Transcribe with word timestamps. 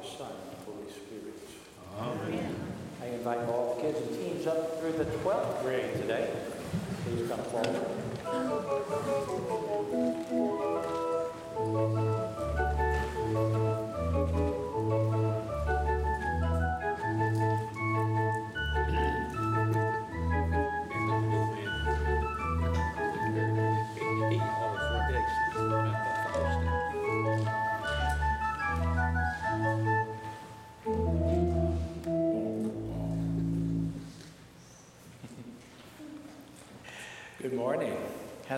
the 0.00 0.06
Son, 0.06 0.30
and 0.50 0.58
Holy 0.64 0.90
Spirit. 0.90 1.34
Amen. 1.98 2.54
I 3.02 3.06
invite 3.06 3.48
all 3.48 3.74
the 3.74 3.82
kids 3.82 3.98
and 3.98 4.10
teens 4.16 4.46
up 4.46 4.80
through 4.80 4.92
the 4.92 5.04
12th 5.04 5.62
grade 5.62 5.94
today. 5.94 6.30
Please 7.04 7.28
come 7.28 7.42
forward. 7.44 9.37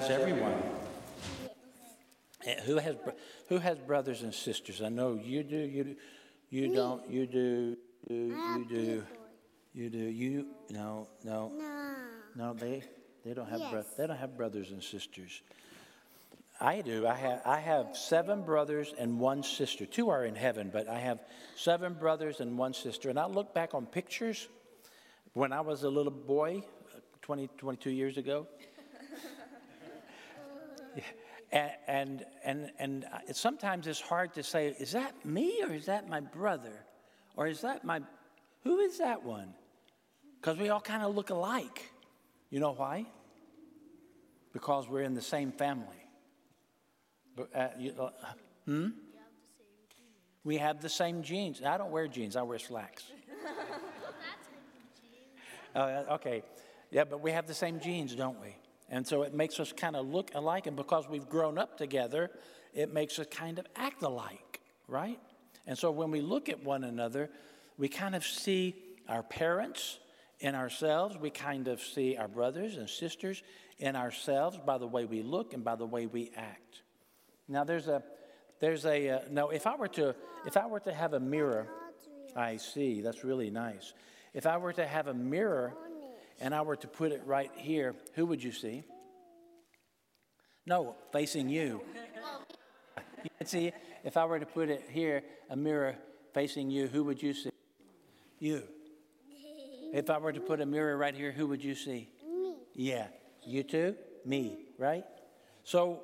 Everyone? 0.08 0.54
Who 2.64 2.78
has 2.78 2.96
who 3.48 3.58
has 3.58 3.78
brothers 3.78 4.22
and 4.22 4.32
sisters? 4.32 4.80
I 4.80 4.88
know 4.88 5.14
you 5.22 5.42
do. 5.42 5.58
You 5.58 5.84
do. 5.84 5.96
You 6.48 6.74
don't. 6.74 7.08
You 7.10 7.26
do. 7.26 7.76
You, 8.08 8.16
you 8.56 8.66
do. 8.68 9.02
You 9.74 9.90
do. 9.90 9.98
You 9.98 10.46
no 10.70 11.06
no 11.24 11.52
No. 11.54 11.94
no. 12.34 12.54
They 12.54 12.82
they 13.24 13.34
don't 13.34 13.48
have 13.48 13.70
bro- 13.70 13.84
they 13.98 14.06
don't 14.06 14.16
have 14.16 14.36
brothers 14.36 14.70
and 14.70 14.82
sisters. 14.82 15.42
I 16.62 16.80
do. 16.80 17.06
I 17.06 17.14
have 17.14 17.42
I 17.44 17.60
have 17.60 17.96
seven 17.96 18.42
brothers 18.42 18.94
and 18.98 19.20
one 19.20 19.42
sister. 19.42 19.84
Two 19.84 20.08
are 20.08 20.24
in 20.24 20.34
heaven, 20.34 20.70
but 20.72 20.88
I 20.88 20.98
have 20.98 21.20
seven 21.56 21.92
brothers 21.94 22.40
and 22.40 22.56
one 22.56 22.72
sister. 22.72 23.10
And 23.10 23.18
I 23.18 23.26
look 23.26 23.52
back 23.54 23.74
on 23.74 23.84
pictures 23.86 24.48
when 25.34 25.52
I 25.52 25.60
was 25.60 25.84
a 25.84 25.90
little 25.90 26.10
boy, 26.12 26.62
20, 27.22 27.48
22 27.58 27.90
years 27.90 28.16
ago. 28.16 28.46
And, 31.52 32.24
and, 32.44 32.70
and, 32.78 33.04
and 33.26 33.36
sometimes 33.36 33.88
it's 33.88 34.00
hard 34.00 34.34
to 34.34 34.42
say, 34.44 34.68
is 34.78 34.92
that 34.92 35.24
me 35.24 35.64
or 35.64 35.74
is 35.74 35.86
that 35.86 36.08
my 36.08 36.20
brother? 36.20 36.84
Or 37.36 37.48
is 37.48 37.62
that 37.62 37.84
my, 37.84 38.00
who 38.62 38.78
is 38.78 38.98
that 38.98 39.24
one? 39.24 39.52
Because 40.40 40.58
we 40.58 40.68
all 40.68 40.80
kind 40.80 41.02
of 41.02 41.14
look 41.14 41.30
alike. 41.30 41.90
You 42.50 42.60
know 42.60 42.72
why? 42.72 43.06
Because 44.52 44.88
we're 44.88 45.02
in 45.02 45.14
the 45.14 45.22
same 45.22 45.50
family. 45.50 46.06
But, 47.36 47.48
uh, 47.52 47.68
you, 47.78 47.94
uh, 47.98 48.10
hmm? 48.64 48.88
We 50.44 50.56
have 50.58 50.80
the 50.80 50.88
same 50.88 51.22
jeans. 51.22 51.62
I 51.62 51.78
don't 51.78 51.90
wear 51.90 52.06
jeans, 52.06 52.36
I 52.36 52.42
wear 52.42 52.58
slacks. 52.58 53.04
Uh, 55.72 56.02
okay. 56.10 56.42
Yeah, 56.90 57.04
but 57.04 57.20
we 57.20 57.30
have 57.30 57.46
the 57.46 57.54
same 57.54 57.78
genes, 57.78 58.16
don't 58.16 58.40
we? 58.40 58.56
And 58.90 59.06
so 59.06 59.22
it 59.22 59.32
makes 59.32 59.60
us 59.60 59.72
kind 59.72 59.94
of 59.94 60.06
look 60.06 60.32
alike. 60.34 60.66
And 60.66 60.76
because 60.76 61.08
we've 61.08 61.28
grown 61.28 61.58
up 61.58 61.78
together, 61.78 62.30
it 62.74 62.92
makes 62.92 63.18
us 63.18 63.26
kind 63.30 63.58
of 63.58 63.66
act 63.76 64.02
alike, 64.02 64.60
right? 64.88 65.18
And 65.66 65.78
so 65.78 65.90
when 65.90 66.10
we 66.10 66.20
look 66.20 66.48
at 66.48 66.62
one 66.62 66.84
another, 66.84 67.30
we 67.78 67.88
kind 67.88 68.14
of 68.14 68.24
see 68.24 68.74
our 69.08 69.22
parents 69.22 69.98
in 70.40 70.54
ourselves. 70.54 71.16
We 71.16 71.30
kind 71.30 71.68
of 71.68 71.80
see 71.80 72.16
our 72.16 72.28
brothers 72.28 72.76
and 72.76 72.88
sisters 72.88 73.42
in 73.78 73.94
ourselves 73.94 74.58
by 74.66 74.78
the 74.78 74.86
way 74.86 75.04
we 75.04 75.22
look 75.22 75.54
and 75.54 75.62
by 75.64 75.76
the 75.76 75.86
way 75.86 76.06
we 76.06 76.32
act. 76.36 76.82
Now, 77.48 77.64
there's 77.64 77.88
a, 77.88 78.02
there's 78.60 78.84
a, 78.86 79.08
uh, 79.08 79.18
no, 79.30 79.50
if 79.50 79.66
I 79.66 79.76
were 79.76 79.88
to, 79.88 80.14
if 80.46 80.56
I 80.56 80.66
were 80.66 80.80
to 80.80 80.92
have 80.92 81.14
a 81.14 81.20
mirror, 81.20 81.68
I 82.36 82.56
see, 82.56 83.00
that's 83.00 83.24
really 83.24 83.50
nice. 83.50 83.92
If 84.34 84.46
I 84.46 84.56
were 84.56 84.72
to 84.74 84.86
have 84.86 85.08
a 85.08 85.14
mirror 85.14 85.74
and 86.40 86.54
I 86.54 86.62
were 86.62 86.76
to 86.76 86.88
put 86.88 87.12
it 87.12 87.22
right 87.26 87.50
here, 87.54 87.94
who 88.14 88.26
would 88.26 88.42
you 88.42 88.52
see? 88.52 88.84
No, 90.66 90.96
facing 91.12 91.48
you. 91.48 91.82
You 93.22 93.28
can 93.36 93.46
see, 93.46 93.70
if 94.02 94.16
I 94.16 94.24
were 94.24 94.38
to 94.38 94.46
put 94.46 94.70
it 94.70 94.82
here, 94.88 95.22
a 95.50 95.56
mirror 95.56 95.94
facing 96.32 96.70
you, 96.70 96.86
who 96.86 97.04
would 97.04 97.22
you 97.22 97.34
see? 97.34 97.50
You. 98.38 98.62
If 99.92 100.08
I 100.08 100.16
were 100.16 100.32
to 100.32 100.40
put 100.40 100.62
a 100.62 100.64
mirror 100.64 100.96
right 100.96 101.14
here, 101.14 101.32
who 101.32 101.46
would 101.48 101.62
you 101.62 101.74
see? 101.74 102.08
Me. 102.26 102.54
Yeah, 102.74 103.08
you 103.44 103.62
too? 103.62 103.94
Me, 104.24 104.60
right? 104.78 105.04
So 105.64 106.00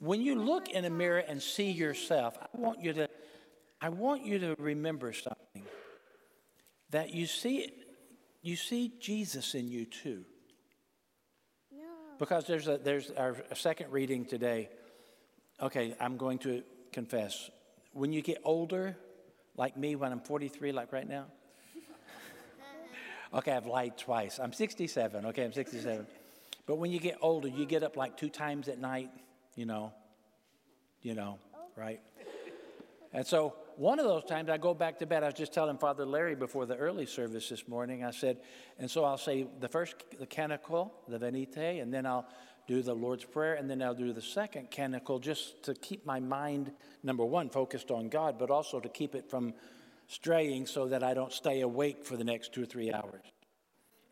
when 0.00 0.20
you 0.20 0.34
look 0.34 0.70
in 0.70 0.84
a 0.84 0.90
mirror 0.90 1.18
and 1.18 1.40
see 1.40 1.70
yourself, 1.70 2.36
I 2.40 2.46
want 2.52 2.82
you 2.82 2.92
to 2.94 3.08
I 3.80 3.90
want 3.90 4.24
you 4.24 4.40
to 4.40 4.56
remember 4.58 5.12
something. 5.12 5.62
That 6.90 7.14
you 7.14 7.26
see 7.26 7.70
you 8.42 8.56
see 8.56 8.92
Jesus 9.00 9.54
in 9.54 9.68
you 9.68 9.84
too. 9.84 10.24
No. 11.72 11.84
Because 12.18 12.46
there's 12.46 12.68
a 12.68 12.78
there's 12.78 13.10
our 13.10 13.36
second 13.54 13.90
reading 13.90 14.24
today. 14.24 14.68
Okay, 15.60 15.96
I'm 16.00 16.16
going 16.16 16.38
to 16.40 16.62
confess. 16.92 17.50
When 17.92 18.12
you 18.12 18.22
get 18.22 18.38
older, 18.44 18.96
like 19.56 19.76
me 19.76 19.96
when 19.96 20.12
I'm 20.12 20.20
43, 20.20 20.72
like 20.72 20.92
right 20.92 21.08
now. 21.08 21.26
Okay, 23.34 23.52
I've 23.52 23.66
lied 23.66 23.98
twice. 23.98 24.38
I'm 24.38 24.54
67. 24.54 25.26
Okay, 25.26 25.44
I'm 25.44 25.52
67. 25.52 26.06
But 26.64 26.76
when 26.76 26.90
you 26.90 26.98
get 26.98 27.18
older, 27.20 27.46
you 27.46 27.66
get 27.66 27.82
up 27.82 27.94
like 27.94 28.16
two 28.16 28.30
times 28.30 28.68
at 28.68 28.78
night, 28.78 29.10
you 29.54 29.66
know. 29.66 29.92
You 31.02 31.14
know, 31.14 31.38
oh. 31.54 31.58
right? 31.76 32.00
And 33.12 33.26
so 33.26 33.54
one 33.78 34.00
of 34.00 34.06
those 34.06 34.24
times 34.24 34.50
I 34.50 34.58
go 34.58 34.74
back 34.74 34.98
to 34.98 35.06
bed. 35.06 35.22
I 35.22 35.26
was 35.26 35.34
just 35.34 35.54
telling 35.54 35.78
Father 35.78 36.04
Larry 36.04 36.34
before 36.34 36.66
the 36.66 36.76
early 36.76 37.06
service 37.06 37.48
this 37.48 37.68
morning. 37.68 38.04
I 38.04 38.10
said, 38.10 38.38
and 38.78 38.90
so 38.90 39.04
I'll 39.04 39.16
say 39.16 39.46
the 39.60 39.68
first 39.68 39.94
the 40.18 40.26
canticle, 40.26 40.92
the 41.06 41.18
Venite, 41.18 41.80
and 41.80 41.94
then 41.94 42.04
I'll 42.04 42.26
do 42.66 42.82
the 42.82 42.94
Lord's 42.94 43.24
Prayer, 43.24 43.54
and 43.54 43.70
then 43.70 43.80
I'll 43.80 43.94
do 43.94 44.12
the 44.12 44.20
second 44.20 44.70
canticle 44.70 45.20
just 45.20 45.62
to 45.62 45.74
keep 45.74 46.04
my 46.04 46.18
mind, 46.18 46.72
number 47.04 47.24
one, 47.24 47.48
focused 47.48 47.90
on 47.90 48.08
God, 48.08 48.36
but 48.36 48.50
also 48.50 48.80
to 48.80 48.88
keep 48.88 49.14
it 49.14 49.30
from 49.30 49.54
straying 50.08 50.66
so 50.66 50.88
that 50.88 51.04
I 51.04 51.14
don't 51.14 51.32
stay 51.32 51.60
awake 51.60 52.04
for 52.04 52.16
the 52.16 52.24
next 52.24 52.52
two 52.52 52.64
or 52.64 52.66
three 52.66 52.92
hours. 52.92 53.22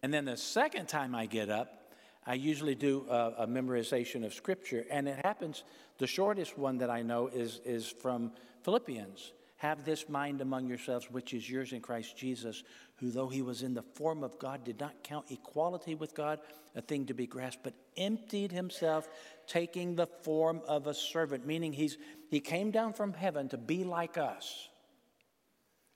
And 0.03 0.15
then 0.15 0.25
the 0.25 0.37
second 0.37 0.87
time 0.87 1.15
I 1.15 1.27
get 1.27 1.51
up, 1.51 1.91
I 2.25 2.35
usually 2.35 2.75
do 2.77 3.05
a, 3.11 3.35
a 3.39 3.47
memorization 3.47 4.25
of 4.25 4.33
scripture. 4.33 4.85
And 4.91 5.09
it 5.09 5.19
happens, 5.25 5.65
the 5.99 6.07
shortest 6.07 6.57
one 6.57 6.79
that 6.79 6.91
I 6.91 7.03
know 7.03 7.27
is, 7.29 7.61
is 7.65 7.89
from 7.89 8.33
Philippians. 8.63 9.33
Have 9.57 9.85
this 9.85 10.09
mind 10.09 10.43
among 10.43 10.69
yourselves, 10.69 11.11
which 11.11 11.33
is 11.33 11.49
yours 11.49 11.73
in 11.73 11.81
Christ 11.81 12.17
Jesus, 12.17 12.63
who, 12.97 13.11
though 13.11 13.29
he 13.29 13.41
was 13.41 13.63
in 13.63 13.73
the 13.73 13.83
form 13.83 14.23
of 14.23 14.39
God, 14.39 14.65
did 14.65 14.79
not 14.79 15.03
count 15.03 15.31
equality 15.31 15.95
with 15.95 16.15
God 16.15 16.41
a 16.75 16.83
thing 16.83 17.07
to 17.07 17.15
be 17.15 17.27
grasped, 17.27 17.65
but 17.65 17.75
emptied 17.97 18.53
himself, 18.53 19.09
taking 19.47 19.97
the 19.97 20.07
form 20.07 20.61
of 20.69 20.87
a 20.87 20.93
servant, 20.93 21.47
meaning 21.47 21.73
he's, 21.73 21.97
he 22.29 22.39
came 22.39 22.71
down 22.71 22.93
from 22.93 23.15
heaven 23.15 23.49
to 23.49 23.57
be 23.57 23.83
like 23.83 24.19
us. 24.19 24.69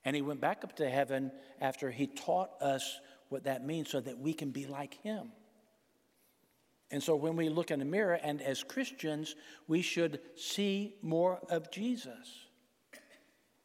And 0.07 0.17
he 0.17 0.23
went 0.23 0.41
back 0.41 0.65
up 0.65 0.77
to 0.77 0.89
heaven 0.89 1.31
after 1.61 1.91
he 1.91 2.07
taught 2.07 2.51
us 2.63 2.99
what 3.29 3.45
that 3.45 3.65
means 3.65 3.91
so 3.91 4.01
that 4.01 4.19
we 4.19 4.33
can 4.33 4.53
be 4.53 4.67
like 4.67 4.95
him. 5.03 5.33
And 6.91 7.03
so 7.03 7.15
when 7.15 7.37
we 7.37 7.51
look 7.51 7.71
in 7.71 7.79
the 7.79 7.85
mirror, 7.85 8.15
and 8.15 8.41
as 8.41 8.65
Christians, 8.65 9.37
we 9.69 9.83
should 9.83 10.21
see 10.37 10.95
more 11.03 11.39
of 11.51 11.71
Jesus. 11.71 12.47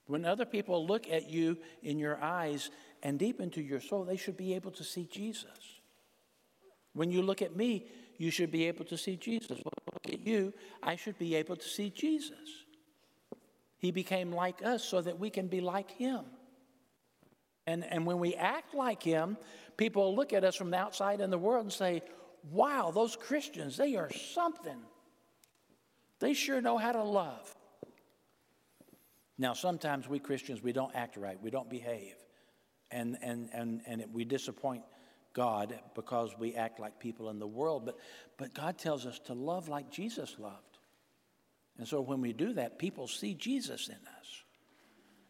When 0.08 0.26
other 0.26 0.46
people 0.46 0.86
look 0.86 1.10
at 1.10 1.30
you 1.30 1.58
in 1.82 1.98
your 1.98 2.22
eyes 2.22 2.70
and 3.02 3.18
deep 3.18 3.40
into 3.40 3.62
your 3.62 3.80
soul, 3.80 4.04
they 4.04 4.18
should 4.18 4.38
be 4.38 4.54
able 4.54 4.72
to 4.72 4.84
see 4.84 5.08
Jesus. 5.12 5.80
When 6.94 7.12
you 7.12 7.22
look 7.22 7.42
at 7.42 7.56
me, 7.56 7.88
you 8.18 8.32
should 8.32 8.52
be 8.52 8.66
able 8.66 8.86
to 8.86 8.98
see 8.98 9.18
Jesus. 9.18 9.58
When 9.58 9.60
I 9.66 9.92
look 9.94 10.14
at 10.14 10.26
you, 10.26 10.54
I 10.82 10.96
should 10.96 11.18
be 11.18 11.36
able 11.36 11.56
to 11.56 11.68
see 11.68 11.90
Jesus. 11.90 12.66
He 13.78 13.92
became 13.92 14.32
like 14.32 14.64
us 14.64 14.84
so 14.84 15.02
that 15.02 15.20
we 15.20 15.30
can 15.30 15.48
be 15.48 15.60
like 15.60 15.92
him. 15.92 16.22
And, 17.68 17.84
and 17.84 18.06
when 18.06 18.20
we 18.20 18.36
act 18.36 18.74
like 18.74 19.02
him, 19.02 19.38
people 19.76 20.16
look 20.16 20.34
at 20.34 20.44
us 20.44 20.56
from 20.56 20.72
the 20.72 20.78
outside 20.78 21.20
in 21.20 21.30
the 21.30 21.38
world 21.38 21.64
and 21.64 21.74
say, 21.74 22.04
wow, 22.52 22.92
those 22.94 23.16
Christians, 23.16 23.76
they 23.76 23.96
are 23.96 24.12
something. 24.12 24.78
They 26.20 26.34
sure 26.34 26.62
know 26.62 26.78
how 26.78 26.92
to 26.92 27.04
love. 27.04 27.54
Now, 29.38 29.54
sometimes 29.54 30.08
we 30.08 30.20
Christians, 30.20 30.64
we 30.64 30.72
don't 30.72 30.96
act 30.96 31.18
right, 31.18 31.38
we 31.42 31.50
don't 31.50 31.70
behave, 31.70 32.16
and, 32.92 33.18
and, 33.22 33.50
and, 33.54 33.82
and 33.86 34.06
we 34.14 34.24
disappoint 34.24 34.84
God 35.34 35.78
because 35.94 36.34
we 36.40 36.56
act 36.56 36.80
like 36.80 37.00
people 37.00 37.30
in 37.30 37.40
the 37.40 37.48
world. 37.48 37.86
But, 37.86 37.98
but 38.38 38.54
God 38.54 38.78
tells 38.78 39.06
us 39.06 39.20
to 39.26 39.34
love 39.34 39.68
like 39.68 39.92
Jesus 39.92 40.38
loved. 40.40 40.80
And 41.78 41.86
so 41.86 42.00
when 42.00 42.22
we 42.22 42.32
do 42.32 42.54
that, 42.54 42.80
people 42.80 43.08
see 43.08 43.34
Jesus 43.34 43.90
in 43.90 43.96
us. 43.96 44.44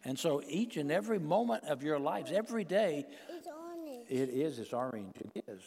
And 0.04 0.20
so 0.20 0.44
each 0.48 0.78
and 0.78 0.92
every 0.92 1.18
moment 1.18 1.64
of 1.64 1.82
your 1.82 1.98
lives, 1.98 2.32
every 2.32 2.64
day, 2.64 3.06
It's 3.28 3.48
orange. 3.48 4.06
it 4.08 4.30
is, 4.30 4.60
it's 4.60 4.74
orange, 4.74 5.16
it 5.34 5.44
is. 5.48 5.62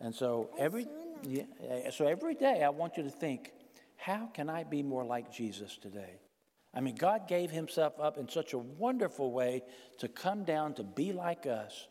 And 0.00 0.14
so 0.14 0.48
every, 0.58 0.86
yeah, 1.22 1.90
so 1.90 2.06
every 2.06 2.34
day 2.34 2.62
I 2.62 2.70
want 2.70 2.96
you 2.96 3.02
to 3.02 3.10
think, 3.10 3.52
how 3.96 4.30
can 4.32 4.48
I 4.48 4.64
be 4.64 4.82
more 4.82 5.04
like 5.04 5.30
Jesus 5.30 5.76
today? 5.76 6.20
I 6.76 6.80
mean, 6.80 6.94
God 6.94 7.26
gave 7.26 7.50
himself 7.50 7.94
up 7.98 8.18
in 8.18 8.28
such 8.28 8.52
a 8.52 8.58
wonderful 8.58 9.32
way 9.32 9.62
to 9.98 10.08
come 10.08 10.44
down 10.44 10.74
to 10.74 10.82
be 10.82 11.14
like 11.14 11.46
us. 11.46 11.88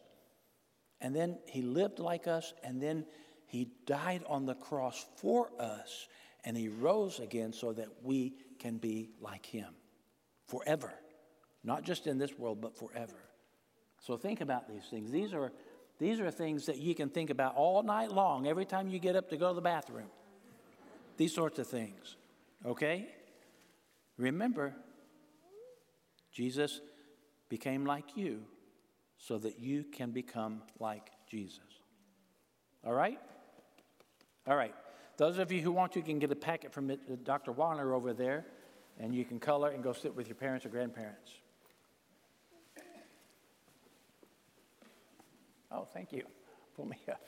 And 1.02 1.16
then 1.16 1.40
he 1.48 1.64
lived 1.64 1.98
like 1.98 2.28
us, 2.28 2.54
and 2.64 2.80
then 2.80 3.06
he 3.48 3.72
died 3.88 4.24
on 4.30 4.46
the 4.46 4.54
cross 4.54 5.04
for 5.18 5.50
us, 5.60 6.08
and 6.44 6.56
he 6.56 6.68
rose 6.68 7.20
again 7.20 7.52
so 7.52 7.74
that 7.74 7.88
we 8.04 8.36
can 8.60 8.78
be 8.78 9.10
like 9.20 9.48
him 9.48 9.74
forever. 10.48 10.94
Not 11.64 11.84
just 11.84 12.06
in 12.06 12.20
this 12.20 12.38
world, 12.38 12.62
but 12.62 12.78
forever. 12.78 13.18
So 14.02 14.18
think 14.18 14.42
about 14.42 14.70
these 14.70 14.84
things. 14.92 15.10
These 15.10 15.34
are, 15.34 15.52
these 15.98 16.20
are 16.20 16.30
things 16.30 16.68
that 16.68 16.78
you 16.78 16.94
can 16.94 17.10
think 17.10 17.32
about 17.32 17.56
all 17.56 17.82
night 17.82 18.12
long, 18.12 18.46
every 18.46 18.66
time 18.66 18.88
you 18.90 19.00
get 19.00 19.16
up 19.16 19.32
to 19.32 19.38
go 19.38 19.50
to 19.50 19.56
the 19.56 19.62
bathroom. 19.62 20.10
These 21.18 21.34
sorts 21.34 21.58
of 21.58 21.66
things. 21.66 22.18
Okay? 22.64 23.08
Remember, 24.18 24.74
Jesus 26.32 26.82
became 27.50 27.86
like 27.86 28.16
you 28.16 28.42
so 29.18 29.38
that 29.38 29.60
you 29.60 29.84
can 29.84 30.12
become 30.12 30.62
like 30.80 31.10
Jesus. 31.30 31.60
All 32.86 32.94
right? 32.94 33.20
All 34.48 34.56
right. 34.56 34.74
Those 35.18 35.38
of 35.38 35.52
you 35.52 35.62
who 35.62 35.72
want 35.72 35.94
to 35.94 36.02
can 36.02 36.20
get 36.20 36.32
a 36.32 36.36
packet 36.36 36.74
from 36.74 36.92
uh, 36.92 36.96
Dr. 37.24 37.52
Warner 37.52 37.94
over 37.94 38.14
there, 38.14 38.46
and 39.00 39.16
you 39.16 39.26
can 39.26 39.40
color 39.40 39.70
and 39.70 39.84
go 39.84 39.94
sit 39.94 40.16
with 40.16 40.28
your 40.28 40.36
parents 40.36 40.66
or 40.66 40.70
grandparents. 40.70 41.32
Oh, 45.72 45.88
thank 45.94 46.12
you. 46.12 46.24
Pull 46.76 46.86
me 46.86 46.98
up. 47.10 47.22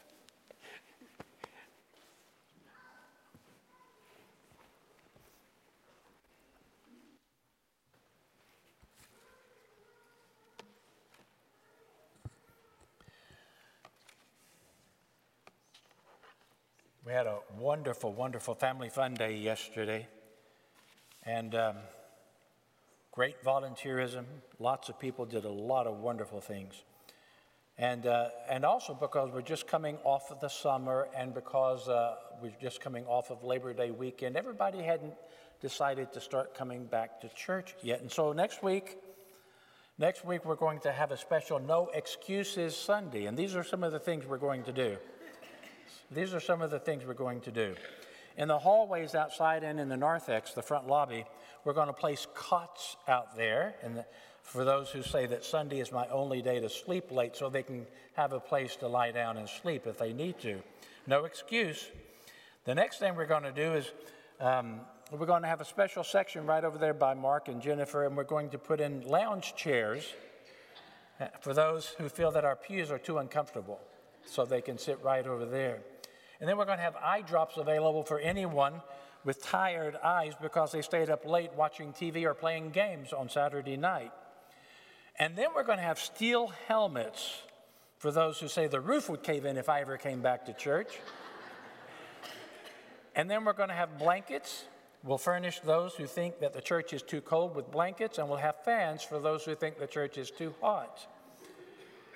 We 17.08 17.14
had 17.14 17.26
a 17.26 17.38
wonderful, 17.58 18.12
wonderful 18.12 18.54
family 18.54 18.90
fun 18.90 19.14
day 19.14 19.38
yesterday. 19.38 20.10
And 21.24 21.56
um, 21.56 21.76
great 23.14 23.42
volunteerism. 23.46 24.26
Lots 24.60 24.90
of 24.90 25.00
people 25.00 25.24
did 25.24 25.46
a 25.46 25.50
lot 25.50 25.88
of 25.88 26.00
wonderful 26.00 26.42
things. 26.42 26.84
And, 27.78 28.06
uh, 28.06 28.28
and 28.50 28.66
also 28.66 28.94
because 28.94 29.32
we're 29.32 29.42
just 29.42 29.68
coming 29.68 29.98
off 30.04 30.32
of 30.32 30.42
the 30.42 30.50
summer 30.50 31.08
and 31.16 31.34
because 31.34 31.88
uh, 31.88 32.16
we're 32.42 32.52
just 32.62 32.82
coming 32.82 33.06
off 33.06 33.32
of 33.32 33.42
Labor 33.42 33.74
Day 33.74 33.92
weekend, 33.92 34.36
everybody 34.36 34.84
hadn't 34.84 35.14
decided 35.62 36.12
to 36.12 36.20
start 36.20 36.56
coming 36.56 36.88
back 36.88 37.22
to 37.22 37.30
church 37.30 37.74
yet. 37.82 38.02
And 38.02 38.12
so 38.12 38.34
next 38.34 38.62
week, 38.62 38.98
next 39.98 40.26
week 40.26 40.44
we're 40.44 40.56
going 40.56 40.82
to 40.82 40.92
have 40.92 41.12
a 41.12 41.18
special 41.18 41.58
No 41.58 41.90
Excuses 41.94 42.76
Sunday. 42.76 43.28
And 43.28 43.38
these 43.38 43.56
are 43.56 43.64
some 43.64 43.86
of 43.86 43.94
the 43.94 44.00
things 44.00 44.26
we're 44.26 44.38
going 44.38 44.64
to 44.64 44.74
do. 44.74 44.98
These 46.12 46.34
are 46.34 46.40
some 46.40 46.62
of 46.62 46.72
the 46.72 46.80
things 46.80 47.06
we're 47.06 47.14
going 47.14 47.42
to 47.42 47.52
do. 47.52 47.76
In 48.38 48.48
the 48.48 48.58
hallways 48.58 49.16
outside 49.16 49.64
and 49.64 49.80
in 49.80 49.90
the 49.90 49.98
narthex, 49.98 50.54
the 50.54 50.62
front 50.62 50.88
lobby, 50.88 51.26
we're 51.66 51.74
going 51.74 51.88
to 51.88 51.94
place 51.94 52.28
cots 52.34 52.96
out 53.08 53.36
there 53.36 53.76
the, 53.84 54.06
for 54.42 54.64
those 54.64 54.90
who 54.90 55.02
say 55.02 55.26
that 55.26 55.44
Sunday 55.44 55.82
is 55.82 55.92
my 55.92 56.08
only 56.08 56.42
day 56.42 56.60
to 56.62 56.70
sleep 56.70 57.12
late 57.12 57.36
so 57.36 57.50
they 57.50 57.64
can 57.64 57.86
have 58.14 58.32
a 58.32 58.40
place 58.40 58.78
to 58.78 58.88
lie 58.88 59.12
down 59.12 59.36
and 59.38 59.50
sleep 59.50 59.86
if 59.86 59.98
they 59.98 60.14
need 60.14 60.40
to. 60.40 60.62
No 61.08 61.26
excuse. 61.26 61.90
The 62.64 62.76
next 62.76 63.00
thing 63.00 63.16
we're 63.16 63.26
going 63.26 63.44
to 63.44 63.52
do 63.52 63.74
is 63.74 63.92
um, 64.40 64.80
we're 65.12 65.26
going 65.26 65.42
to 65.42 65.48
have 65.50 65.60
a 65.60 65.66
special 65.66 66.04
section 66.04 66.46
right 66.46 66.64
over 66.64 66.78
there 66.78 66.94
by 66.94 67.16
Mark 67.16 67.50
and 67.50 67.62
Jennifer, 67.62 68.06
and 68.06 68.16
we're 68.16 68.24
going 68.24 68.50
to 68.52 68.58
put 68.58 68.80
in 68.80 69.02
lounge 69.02 69.56
chairs 69.56 70.14
uh, 71.20 71.28
for 71.42 71.54
those 71.54 71.88
who 71.98 72.08
feel 72.08 72.32
that 72.32 72.46
our 72.46 72.56
pews 72.56 72.92
are 72.92 73.00
too 73.00 73.18
uncomfortable 73.18 73.82
so 74.26 74.46
they 74.46 74.62
can 74.62 74.78
sit 74.78 75.02
right 75.04 75.26
over 75.28 75.46
there. 75.46 75.80
And 76.40 76.48
then 76.48 76.58
we're 76.58 76.66
going 76.66 76.78
to 76.78 76.84
have 76.84 76.96
eye 76.96 77.22
drops 77.22 77.58
available 77.58 78.04
for 78.04 78.20
anyone 78.20 78.82
with 79.24 79.44
tired 79.44 79.96
eyes 80.04 80.34
because 80.42 80.72
they 80.72 80.82
stayed 80.82 81.10
up 81.10 81.26
late 81.26 81.52
watching 81.54 81.92
TV 81.92 82.24
or 82.24 82.34
playing 82.34 82.70
games 82.70 83.12
on 83.12 83.30
Saturday 83.30 83.76
night. 83.76 84.12
And 85.20 85.36
then 85.36 85.48
we're 85.56 85.64
going 85.64 85.80
to 85.80 85.84
have 85.84 86.00
steel 86.00 86.54
helmets 86.68 87.42
for 87.98 88.12
those 88.12 88.40
who 88.40 88.48
say 88.48 88.68
the 88.68 88.80
roof 88.80 89.10
would 89.10 89.24
cave 89.24 89.46
in 89.46 89.58
if 89.58 89.70
I 89.70 89.82
ever 89.82 89.98
came 89.98 90.22
back 90.22 90.46
to 90.46 90.54
church. 90.54 91.00
and 93.16 93.30
then 93.30 93.44
we're 93.44 93.54
going 93.54 93.70
to 93.70 93.76
have 93.76 93.98
blankets. 93.98 94.66
We'll 95.04 95.18
furnish 95.18 95.60
those 95.62 95.96
who 95.96 96.06
think 96.06 96.40
that 96.40 96.54
the 96.54 96.62
church 96.62 96.94
is 96.94 97.02
too 97.02 97.22
cold 97.22 97.56
with 97.56 97.72
blankets, 97.72 98.20
and 98.20 98.30
we'll 98.30 98.38
have 98.38 98.64
fans 98.64 99.02
for 99.02 99.20
those 99.20 99.44
who 99.44 99.56
think 99.56 99.80
the 99.80 99.88
church 99.88 100.18
is 100.18 100.30
too 100.30 100.54
hot. 100.62 101.08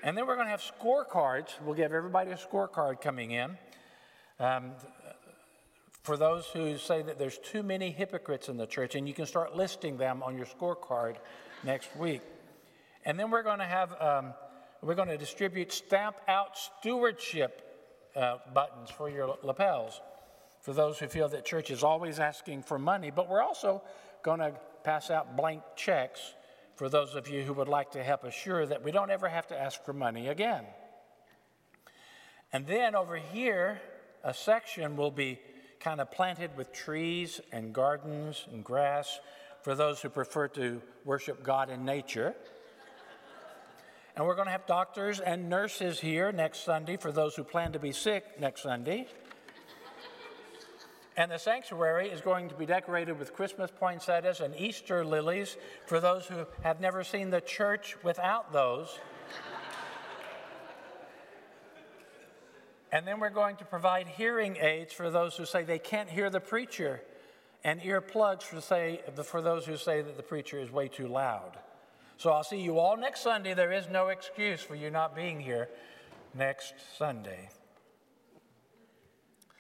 And 0.03 0.17
then 0.17 0.27
we're 0.27 0.35
going 0.35 0.47
to 0.47 0.51
have 0.51 0.62
scorecards. 0.62 1.50
We'll 1.63 1.75
give 1.75 1.94
everybody 1.94 2.31
a 2.31 2.35
scorecard 2.35 3.01
coming 3.01 3.31
in. 3.31 3.57
Um, 4.41 4.71
for 6.01 6.17
those 6.17 6.47
who 6.47 6.79
say 6.79 7.03
that 7.03 7.19
there's 7.19 7.38
too 7.38 7.61
many 7.61 7.91
hypocrites 7.91 8.49
in 8.49 8.57
the 8.57 8.65
church, 8.65 8.95
and 8.95 9.07
you 9.07 9.13
can 9.13 9.27
start 9.27 9.55
listing 9.55 9.97
them 9.97 10.23
on 10.23 10.35
your 10.35 10.47
scorecard 10.47 11.17
next 11.63 11.95
week. 11.95 12.21
And 13.05 13.19
then 13.19 13.29
we're 13.29 13.43
going 13.43 13.59
to 13.59 13.65
have, 13.65 13.93
um, 14.01 14.33
we're 14.81 14.95
going 14.95 15.09
to 15.09 15.17
distribute 15.17 15.71
stamp 15.71 16.15
out 16.27 16.57
stewardship 16.57 17.61
uh, 18.15 18.38
buttons 18.51 18.89
for 18.89 19.11
your 19.11 19.38
lapels 19.43 20.01
for 20.61 20.73
those 20.73 20.97
who 20.97 21.07
feel 21.07 21.29
that 21.29 21.45
church 21.45 21.69
is 21.69 21.83
always 21.83 22.17
asking 22.19 22.63
for 22.63 22.79
money. 22.79 23.11
But 23.11 23.29
we're 23.29 23.43
also 23.43 23.83
going 24.23 24.39
to 24.39 24.53
pass 24.83 25.11
out 25.11 25.38
blank 25.38 25.61
checks 25.75 26.33
for 26.77 26.89
those 26.89 27.13
of 27.13 27.29
you 27.29 27.43
who 27.43 27.53
would 27.53 27.67
like 27.67 27.91
to 27.91 28.03
help 28.03 28.23
assure 28.23 28.65
that 28.65 28.83
we 28.83 28.91
don't 28.91 29.11
ever 29.11 29.29
have 29.29 29.45
to 29.49 29.59
ask 29.59 29.85
for 29.85 29.93
money 29.93 30.29
again. 30.29 30.65
And 32.51 32.65
then 32.65 32.95
over 32.95 33.17
here, 33.17 33.79
a 34.23 34.33
section 34.33 34.95
will 34.95 35.12
be 35.12 35.39
kind 35.79 36.00
of 36.00 36.12
planted 36.12 36.56
with 36.56 36.71
trees 36.71 37.41
and 37.51 37.73
gardens 37.73 38.45
and 38.51 38.63
grass 38.63 39.19
for 39.63 39.75
those 39.75 40.01
who 40.01 40.09
prefer 40.09 40.47
to 40.50 40.81
worship 41.06 41.44
God 41.44 41.69
in 41.69 41.85
nature. 41.85 42.35
And 44.15 44.25
we're 44.25 44.35
going 44.35 44.47
to 44.47 44.51
have 44.51 44.65
doctors 44.65 45.19
and 45.19 45.50
nurses 45.50 46.00
here 46.00 46.31
next 46.31 46.63
Sunday 46.63 46.97
for 46.97 47.12
those 47.12 47.35
who 47.35 47.44
plan 47.44 47.71
to 47.71 47.79
be 47.79 47.91
sick 47.91 48.39
next 48.39 48.63
Sunday. 48.63 49.07
And 51.17 51.31
the 51.31 51.38
sanctuary 51.38 52.09
is 52.09 52.21
going 52.21 52.50
to 52.50 52.56
be 52.56 52.65
decorated 52.65 53.17
with 53.19 53.33
Christmas 53.33 53.69
poinsettias 53.69 54.39
and 54.39 54.56
Easter 54.56 55.06
lilies 55.06 55.57
for 55.85 56.00
those 56.00 56.25
who 56.25 56.45
have 56.63 56.79
never 56.79 57.03
seen 57.03 57.29
the 57.29 57.41
church 57.41 57.95
without 58.03 58.53
those. 58.53 59.00
And 62.91 63.07
then 63.07 63.19
we're 63.19 63.29
going 63.29 63.55
to 63.57 63.65
provide 63.65 64.07
hearing 64.07 64.57
aids 64.57 64.91
for 64.91 65.10
those 65.10 65.38
who 65.38 65.45
say 65.45 65.63
they 65.63 65.79
can't 65.79 66.10
hear 66.10 66.29
the 66.29 66.41
preacher, 66.41 67.01
and 67.63 67.79
earplugs 67.81 68.43
for, 68.43 68.60
say, 68.60 69.01
for 69.24 69.41
those 69.41 69.65
who 69.65 69.77
say 69.77 70.01
that 70.01 70.17
the 70.17 70.24
preacher 70.24 70.60
is 70.60 70.71
way 70.71 70.88
too 70.88 71.07
loud. 71.07 71.57
So 72.17 72.31
I'll 72.31 72.43
see 72.43 72.60
you 72.60 72.79
all 72.79 72.98
next 72.98 73.21
Sunday. 73.21 73.53
There 73.53 73.71
is 73.71 73.88
no 73.89 74.10
excuse 74.10 74.62
for 74.62 74.75
you 74.75 74.89
not 74.91 75.15
being 75.15 75.39
here 75.39 75.69
next 76.33 76.74
Sunday. 76.98 77.50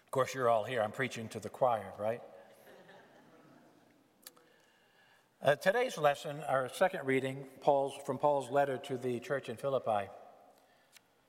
Of 0.05 0.11
course, 0.11 0.35
you're 0.35 0.49
all 0.49 0.63
here. 0.63 0.81
I'm 0.81 0.91
preaching 0.91 1.29
to 1.29 1.39
the 1.39 1.49
choir, 1.49 1.93
right? 1.97 2.21
Uh, 5.41 5.55
today's 5.55 5.97
lesson, 5.97 6.37
our 6.47 6.69
second 6.69 7.05
reading, 7.05 7.45
Paul's, 7.61 7.93
from 8.05 8.17
Paul's 8.17 8.51
letter 8.51 8.77
to 8.77 8.97
the 8.97 9.19
church 9.19 9.49
in 9.49 9.55
Philippi, 9.55 10.09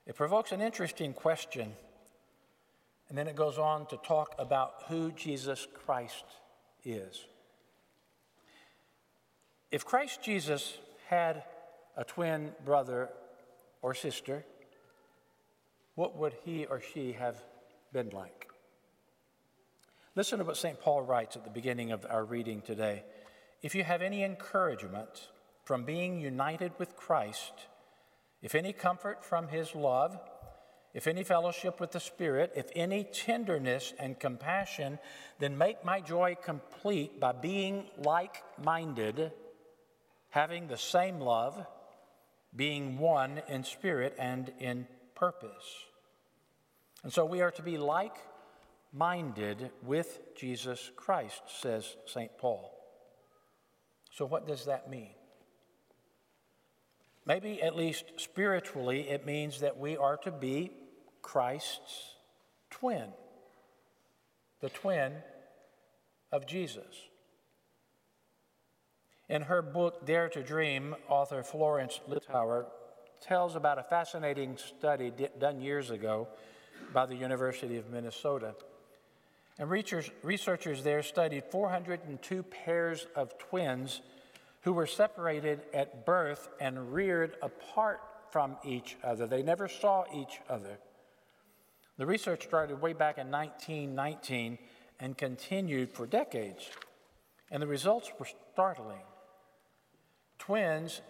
it 0.05 0.17
provokes 0.17 0.53
an 0.53 0.61
interesting 0.61 1.15
question 1.15 1.73
and 3.13 3.19
then 3.19 3.29
it 3.29 3.37
goes 3.37 3.59
on 3.59 3.85
to 3.89 3.99
talk 3.99 4.35
about 4.39 4.85
who 4.89 5.13
Jesus 5.13 5.69
Christ 5.85 6.25
is. 6.83 7.27
If 9.71 9.85
Christ 9.85 10.23
Jesus 10.23 10.79
had 11.11 11.43
a 11.95 12.05
twin 12.05 12.53
brother 12.65 13.11
or 13.83 13.93
sister, 13.93 14.47
what 15.95 16.17
would 16.17 16.33
he 16.47 16.65
or 16.65 16.81
she 16.81 17.13
have 17.13 17.37
been 17.93 18.09
like? 18.15 18.49
Listen 20.17 20.39
to 20.39 20.47
what 20.47 20.57
St. 20.57 20.81
Paul 20.81 21.03
writes 21.03 21.37
at 21.37 21.45
the 21.45 21.51
beginning 21.51 21.93
of 21.93 22.07
our 22.09 22.25
reading 22.25 22.63
today. 22.63 23.05
If 23.61 23.75
you 23.75 23.85
have 23.85 24.01
any 24.01 24.25
encouragement 24.25 25.29
from 25.65 25.85
being 25.85 26.19
united 26.19 26.73
with 26.79 26.97
Christ, 26.97 27.53
if 28.41 28.55
any 28.55 28.73
comfort 28.73 29.23
from 29.23 29.49
his 29.49 29.75
love, 29.75 30.19
if 30.95 31.07
any 31.07 31.25
fellowship 31.25 31.81
with 31.81 31.93
the 31.93 32.01
Spirit, 32.01 32.53
if 32.55 32.67
any 32.75 33.05
tenderness 33.05 33.95
and 33.99 34.19
compassion, 34.19 34.99
then 35.39 35.57
make 35.57 35.85
my 35.85 36.01
joy 36.01 36.37
complete 36.43 37.19
by 37.19 37.33
being 37.33 37.87
like 37.97 38.43
minded, 38.63 39.33
having 40.31 40.69
the 40.69 40.77
same 40.77 41.19
love, 41.19 41.67
being 42.55 42.99
one 42.99 43.41
in 43.49 43.65
spirit 43.65 44.15
and 44.19 44.53
in 44.59 44.87
purpose. 45.15 45.87
And 47.03 47.13
so 47.13 47.25
we 47.25 47.41
are 47.41 47.51
to 47.53 47.63
be 47.63 47.79
like 47.79 48.17
minded 48.93 49.71
with 49.83 50.21
Jesus 50.37 50.93
Christ, 50.95 51.43
says 51.47 51.97
St. 52.07 52.37
Paul. 52.37 52.71
So, 54.11 54.27
what 54.27 54.47
does 54.47 54.67
that 54.67 54.91
mean? 54.91 55.15
Maybe 57.25 57.63
at 57.63 57.77
least 57.77 58.05
spiritually, 58.17 59.09
it 59.09 59.25
means 59.25 59.61
that 59.61 59.79
we 59.79 59.97
are 59.97 60.19
to 60.19 60.31
be 60.31 60.71
Christ's 61.23 62.17
twin, 62.71 63.09
the 64.61 64.69
twin 64.69 65.13
of 66.31 66.47
Jesus. 66.47 67.09
In 69.29 69.43
her 69.43 69.63
book, 69.63 70.05
Dare 70.05 70.29
to 70.29 70.43
Dream, 70.43 70.95
author 71.09 71.43
Florence 71.43 72.01
Littauer 72.11 72.67
tells 73.21 73.57
about 73.57 73.79
a 73.79 73.83
fascinating 73.83 74.59
study 74.59 75.13
done 75.39 75.61
years 75.61 75.91
ago 75.91 76.29
by 76.93 77.07
the 77.07 77.15
University 77.15 77.79
of 77.79 77.89
Minnesota. 77.89 78.55
And 79.59 79.71
researchers 79.71 80.83
there 80.83 81.03
studied 81.03 81.45
402 81.51 82.43
pairs 82.43 83.07
of 83.15 83.39
twins 83.39 84.03
who 84.63 84.73
were 84.73 84.87
separated 84.87 85.61
at 85.73 86.05
birth 86.05 86.49
and 86.61 86.93
reared 86.93 87.37
apart 87.43 88.01
from 88.31 88.57
each 88.65 88.97
other. 89.05 89.27
They 89.27 89.43
never 89.43 89.69
saw 89.69 90.05
each 90.15 90.41
other. 90.49 90.79
The 91.99 92.07
research 92.07 92.45
started 92.45 92.81
way 92.81 92.93
back 92.93 93.19
in 93.19 93.31
1919 93.31 94.59
and 95.01 95.17
continued 95.17 95.91
for 95.93 96.07
decades. 96.07 96.71
And 97.51 97.63
the 97.63 97.67
results 97.67 98.11
were 98.19 98.29
startling. 98.53 99.03
Twins 100.39 101.03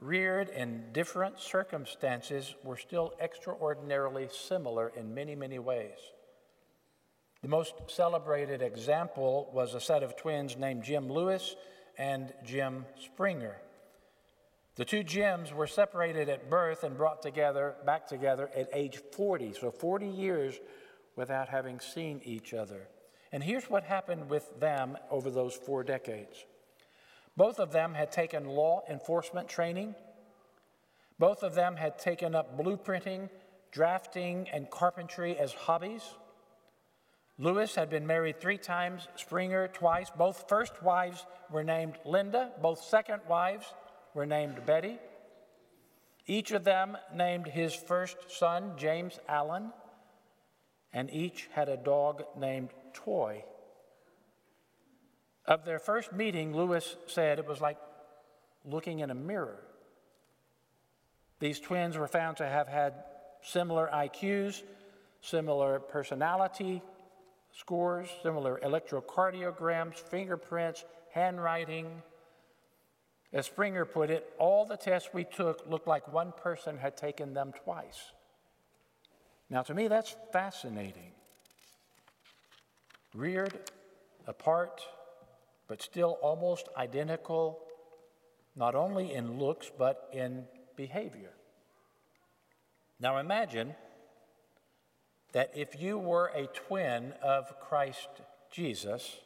reared 0.00 0.48
in 0.50 0.92
different 0.92 1.40
circumstances 1.40 2.54
were 2.62 2.76
still 2.76 3.12
extraordinarily 3.20 4.28
similar 4.32 4.92
in 4.96 5.12
many, 5.12 5.34
many 5.34 5.58
ways. 5.58 5.98
The 7.42 7.48
most 7.48 7.74
celebrated 7.88 8.62
example 8.62 9.50
was 9.52 9.74
a 9.74 9.80
set 9.80 10.02
of 10.02 10.16
twins 10.16 10.56
named 10.56 10.84
Jim 10.84 11.10
Lewis 11.10 11.56
and 11.96 12.32
Jim 12.44 12.86
Springer. 13.00 13.56
The 14.78 14.84
two 14.84 15.02
Jims 15.02 15.52
were 15.52 15.66
separated 15.66 16.28
at 16.28 16.48
birth 16.48 16.84
and 16.84 16.96
brought 16.96 17.20
together 17.20 17.74
back 17.84 18.06
together 18.06 18.48
at 18.54 18.68
age 18.72 19.00
40, 19.12 19.54
so 19.54 19.72
40 19.72 20.06
years 20.06 20.54
without 21.16 21.48
having 21.48 21.80
seen 21.80 22.20
each 22.24 22.54
other. 22.54 22.86
And 23.32 23.42
here's 23.42 23.68
what 23.68 23.82
happened 23.82 24.30
with 24.30 24.60
them 24.60 24.96
over 25.10 25.30
those 25.30 25.56
four 25.56 25.82
decades. 25.82 26.44
Both 27.36 27.58
of 27.58 27.72
them 27.72 27.92
had 27.92 28.12
taken 28.12 28.46
law 28.46 28.82
enforcement 28.88 29.48
training. 29.48 29.96
Both 31.18 31.42
of 31.42 31.56
them 31.56 31.74
had 31.74 31.98
taken 31.98 32.36
up 32.36 32.56
blueprinting, 32.56 33.30
drafting, 33.72 34.48
and 34.52 34.70
carpentry 34.70 35.36
as 35.36 35.52
hobbies. 35.52 36.04
Lewis 37.36 37.74
had 37.74 37.90
been 37.90 38.06
married 38.06 38.40
three 38.40 38.58
times, 38.58 39.08
Springer 39.16 39.66
twice. 39.66 40.10
Both 40.16 40.48
first 40.48 40.84
wives 40.84 41.26
were 41.50 41.64
named 41.64 41.98
Linda, 42.04 42.52
both 42.62 42.80
second 42.84 43.22
wives 43.28 43.66
were 44.18 44.26
named 44.26 44.66
Betty. 44.66 44.98
Each 46.26 46.50
of 46.50 46.64
them 46.64 46.98
named 47.14 47.46
his 47.46 47.72
first 47.72 48.16
son 48.28 48.72
James 48.76 49.20
Allen, 49.28 49.72
and 50.92 51.08
each 51.12 51.48
had 51.52 51.68
a 51.68 51.76
dog 51.76 52.24
named 52.36 52.70
Toy. 52.92 53.44
Of 55.46 55.64
their 55.64 55.78
first 55.78 56.12
meeting, 56.12 56.52
Lewis 56.52 56.96
said 57.06 57.38
it 57.38 57.46
was 57.46 57.60
like 57.60 57.78
looking 58.64 58.98
in 58.98 59.10
a 59.10 59.14
mirror. 59.14 59.60
These 61.38 61.60
twins 61.60 61.96
were 61.96 62.08
found 62.08 62.38
to 62.38 62.46
have 62.46 62.66
had 62.66 62.94
similar 63.42 63.88
IQs, 63.94 64.64
similar 65.20 65.78
personality 65.78 66.82
scores, 67.52 68.08
similar 68.22 68.60
electrocardiograms, 68.64 69.94
fingerprints, 69.94 70.84
handwriting. 71.12 72.02
As 73.32 73.46
Springer 73.46 73.84
put 73.84 74.10
it, 74.10 74.32
all 74.38 74.64
the 74.64 74.76
tests 74.76 75.10
we 75.12 75.24
took 75.24 75.66
looked 75.68 75.86
like 75.86 76.12
one 76.12 76.32
person 76.32 76.78
had 76.78 76.96
taken 76.96 77.34
them 77.34 77.52
twice. 77.64 78.12
Now, 79.50 79.62
to 79.62 79.74
me, 79.74 79.88
that's 79.88 80.16
fascinating. 80.32 81.12
Reared 83.14 83.58
apart, 84.26 84.82
but 85.66 85.82
still 85.82 86.18
almost 86.22 86.68
identical, 86.76 87.60
not 88.56 88.74
only 88.74 89.12
in 89.12 89.38
looks, 89.38 89.70
but 89.76 90.08
in 90.12 90.44
behavior. 90.76 91.30
Now, 93.00 93.18
imagine 93.18 93.74
that 95.32 95.50
if 95.54 95.80
you 95.80 95.98
were 95.98 96.30
a 96.34 96.46
twin 96.46 97.12
of 97.22 97.60
Christ 97.60 98.08
Jesus, 98.50 99.18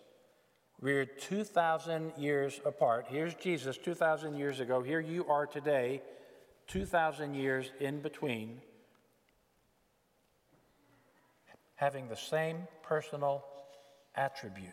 reared 0.83 1.19
2,000 1.21 2.12
years 2.19 2.61
apart, 2.67 3.07
here's 3.09 3.35
Jesus 3.35 3.79
2,000 3.79 4.37
years 4.37 4.59
ago, 4.61 4.83
here 4.83 5.01
you 5.01 5.25
are 5.27 5.47
today, 5.47 6.03
2,000 6.67 7.35
years 7.35 7.71
in 7.81 8.01
between, 8.01 8.61
having 11.77 12.09
the 12.09 12.17
same 12.17 12.67
personal 12.83 13.45
attributes. 14.17 14.73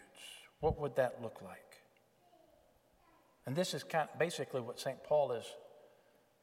What 0.60 0.80
would 0.82 0.96
that 0.96 1.22
look 1.22 1.42
like? 1.44 1.82
And 3.46 3.56
this 3.56 3.74
is 3.74 3.84
kind 3.84 4.10
of 4.12 4.20
basically 4.20 4.62
what 4.62 4.80
St. 4.80 5.04
Paul 5.04 5.32
is, 5.32 5.46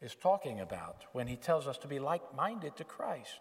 is 0.00 0.14
talking 0.14 0.60
about 0.60 1.04
when 1.12 1.26
he 1.26 1.36
tells 1.36 1.66
us 1.66 1.78
to 1.78 1.88
be 1.88 1.98
like 1.98 2.22
minded 2.36 2.76
to 2.76 2.84
Christ. 2.84 3.40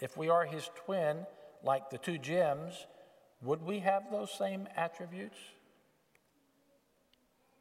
If 0.00 0.16
we 0.16 0.28
are 0.28 0.44
his 0.44 0.68
twin, 0.84 1.26
like 1.64 1.90
the 1.90 1.98
two 1.98 2.18
Jims, 2.18 2.86
would 3.42 3.62
we 3.62 3.80
have 3.80 4.10
those 4.10 4.30
same 4.30 4.68
attributes? 4.76 5.38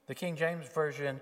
The 0.07 0.15
King 0.15 0.35
James 0.35 0.65
Version 0.73 1.21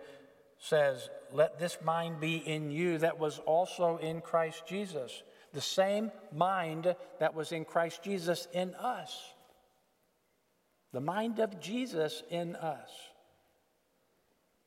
says, 0.60 1.10
Let 1.34 1.60
this 1.60 1.78
mind 1.84 2.20
be 2.20 2.38
in 2.38 2.72
you 2.72 2.98
that 3.00 3.20
was 3.20 3.40
also 3.40 3.98
in 3.98 4.22
Christ 4.22 4.64
Jesus. 4.68 5.24
The 5.54 5.62
same 5.62 6.12
mind 6.34 6.96
that 7.20 7.34
was 7.34 7.52
in 7.52 7.66
Christ 7.66 8.04
Jesus 8.04 8.48
in 8.54 8.74
us. 8.76 9.34
The 10.94 11.02
mind 11.02 11.40
of 11.40 11.60
Jesus 11.60 12.24
in 12.30 12.56
us. 12.56 12.90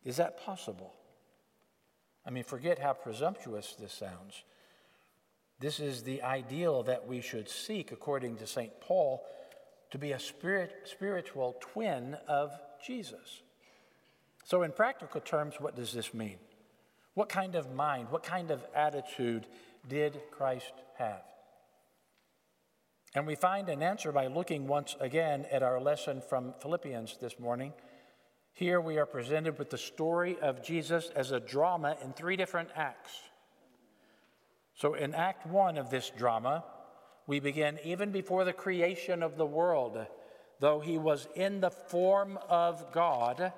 Is 0.04 0.16
that 0.16 0.45
possible? 0.45 0.92
I 2.26 2.30
mean, 2.30 2.45
forget 2.45 2.78
how 2.78 2.92
presumptuous 2.92 3.75
this 3.78 3.92
sounds. 3.92 4.45
This 5.61 5.80
is 5.80 6.02
the 6.02 6.23
ideal 6.23 6.83
that 6.85 7.07
we 7.07 7.21
should 7.21 7.49
seek, 7.49 7.90
according 7.90 8.37
to 8.37 8.47
St. 8.47 8.80
Paul, 8.80 9.25
to 9.90 9.99
be 9.99 10.12
a 10.12 10.18
spirit, 10.18 10.73
spiritual 10.85 11.57
twin 11.61 12.16
of 12.26 12.52
Jesus. 12.85 13.42
So, 14.45 14.62
in 14.62 14.73
practical 14.73 15.21
terms, 15.21 15.57
what 15.59 15.76
does 15.76 15.92
this 15.92 16.14
mean? 16.14 16.38
What 17.14 17.28
kind 17.28 17.54
of 17.54 17.75
mind, 17.75 18.09
what 18.11 18.23
kind 18.23 18.50
of 18.50 18.64
attitude 18.75 19.47
did 19.88 20.21
Christ 20.30 20.73
have? 20.97 21.23
And 23.14 23.26
we 23.26 23.35
find 23.35 23.68
an 23.68 23.83
answer 23.83 24.12
by 24.12 24.26
looking 24.26 24.66
once 24.66 24.95
again 25.00 25.47
at 25.50 25.62
our 25.62 25.80
lesson 25.80 26.21
from 26.21 26.54
Philippians 26.61 27.16
this 27.21 27.38
morning. 27.38 27.73
Here 28.52 28.80
we 28.80 28.99
are 28.99 29.07
presented 29.07 29.59
with 29.59 29.71
the 29.71 29.78
story 29.78 30.38
of 30.40 30.62
Jesus 30.62 31.11
as 31.16 31.30
a 31.30 31.40
drama 31.40 31.97
in 32.04 32.12
three 32.12 32.37
different 32.37 32.71
acts. 32.75 33.12
So, 34.75 34.95
in 34.95 35.14
Act 35.14 35.47
One 35.47 35.78
of 35.78 35.90
this 35.90 36.11
drama, 36.16 36.64
we 37.28 37.38
begin 37.40 37.78
even 37.85 38.11
before 38.11 38.44
the 38.44 38.54
creation 38.54 39.23
of 39.23 39.37
the 39.37 39.47
world. 39.47 40.04
Though 40.61 40.80
he 40.80 40.99
was 40.99 41.28
in 41.37 41.61
the 41.61 41.70
form 41.70 42.38
of 42.49 42.90
God, 42.90 43.52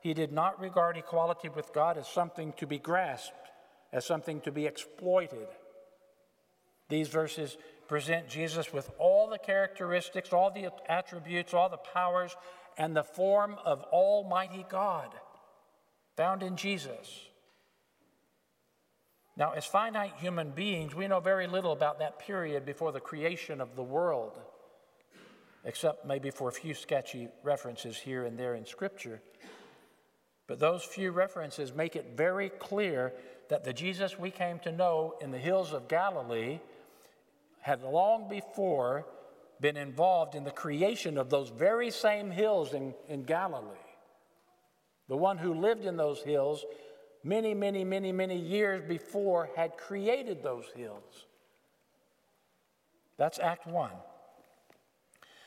he 0.00 0.12
did 0.12 0.30
not 0.30 0.60
regard 0.60 0.98
equality 0.98 1.48
with 1.48 1.72
God 1.72 1.96
as 1.96 2.06
something 2.06 2.52
to 2.58 2.66
be 2.66 2.78
grasped, 2.78 3.50
as 3.92 4.04
something 4.04 4.42
to 4.42 4.52
be 4.52 4.66
exploited. 4.66 5.48
These 6.90 7.08
verses 7.08 7.56
present 7.88 8.28
Jesus 8.28 8.72
with 8.74 8.90
all 8.98 9.28
the 9.30 9.38
characteristics, 9.38 10.32
all 10.32 10.50
the 10.50 10.70
attributes, 10.88 11.54
all 11.54 11.70
the 11.70 11.78
powers, 11.78 12.36
and 12.76 12.94
the 12.94 13.02
form 13.02 13.56
of 13.64 13.82
Almighty 13.84 14.66
God 14.68 15.08
found 16.14 16.42
in 16.42 16.56
Jesus. 16.56 17.26
Now, 19.36 19.52
as 19.52 19.66
finite 19.66 20.14
human 20.18 20.50
beings, 20.50 20.94
we 20.94 21.08
know 21.08 21.20
very 21.20 21.46
little 21.46 21.72
about 21.72 21.98
that 21.98 22.20
period 22.20 22.64
before 22.64 22.92
the 22.92 23.00
creation 23.00 23.60
of 23.60 23.74
the 23.74 23.82
world, 23.82 24.38
except 25.64 26.06
maybe 26.06 26.30
for 26.30 26.48
a 26.48 26.52
few 26.52 26.74
sketchy 26.74 27.28
references 27.42 27.96
here 27.96 28.24
and 28.24 28.38
there 28.38 28.54
in 28.54 28.64
Scripture. 28.64 29.20
But 30.46 30.60
those 30.60 30.84
few 30.84 31.10
references 31.10 31.74
make 31.74 31.96
it 31.96 32.12
very 32.16 32.48
clear 32.48 33.12
that 33.48 33.64
the 33.64 33.72
Jesus 33.72 34.18
we 34.18 34.30
came 34.30 34.58
to 34.60 34.70
know 34.70 35.14
in 35.20 35.30
the 35.30 35.38
hills 35.38 35.72
of 35.72 35.88
Galilee 35.88 36.60
had 37.60 37.82
long 37.82 38.28
before 38.28 39.06
been 39.60 39.76
involved 39.76 40.34
in 40.34 40.44
the 40.44 40.50
creation 40.50 41.16
of 41.16 41.30
those 41.30 41.48
very 41.48 41.90
same 41.90 42.30
hills 42.30 42.74
in, 42.74 42.94
in 43.08 43.24
Galilee. 43.24 43.78
The 45.08 45.16
one 45.16 45.38
who 45.38 45.54
lived 45.54 45.84
in 45.84 45.96
those 45.96 46.22
hills 46.22 46.64
many, 47.24 47.54
many, 47.54 47.82
many, 47.82 48.12
many 48.12 48.38
years 48.38 48.82
before 48.86 49.48
had 49.56 49.76
created 49.76 50.42
those 50.42 50.66
hills. 50.76 51.26
That's 53.16 53.38
Act 53.38 53.66
One. 53.66 53.92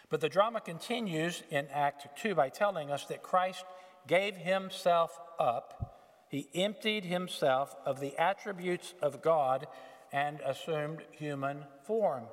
But 0.10 0.22
the 0.22 0.30
drama 0.30 0.62
continues 0.62 1.44
in 1.50 1.68
Act 1.68 2.08
Two 2.20 2.34
by 2.34 2.50
telling 2.50 2.92
us 2.92 3.06
that 3.06 3.24
Christ 3.24 3.64
gave 4.08 4.36
himself 4.36 5.18
up. 5.40 6.26
He 6.30 6.48
emptied 6.56 7.06
himself 7.06 7.76
of 7.86 8.00
the 8.00 8.18
attributes 8.18 8.94
of 9.02 9.22
God 9.22 9.68
and 10.12 10.40
assumed 10.46 11.04
human 11.12 11.66
form. 11.86 12.24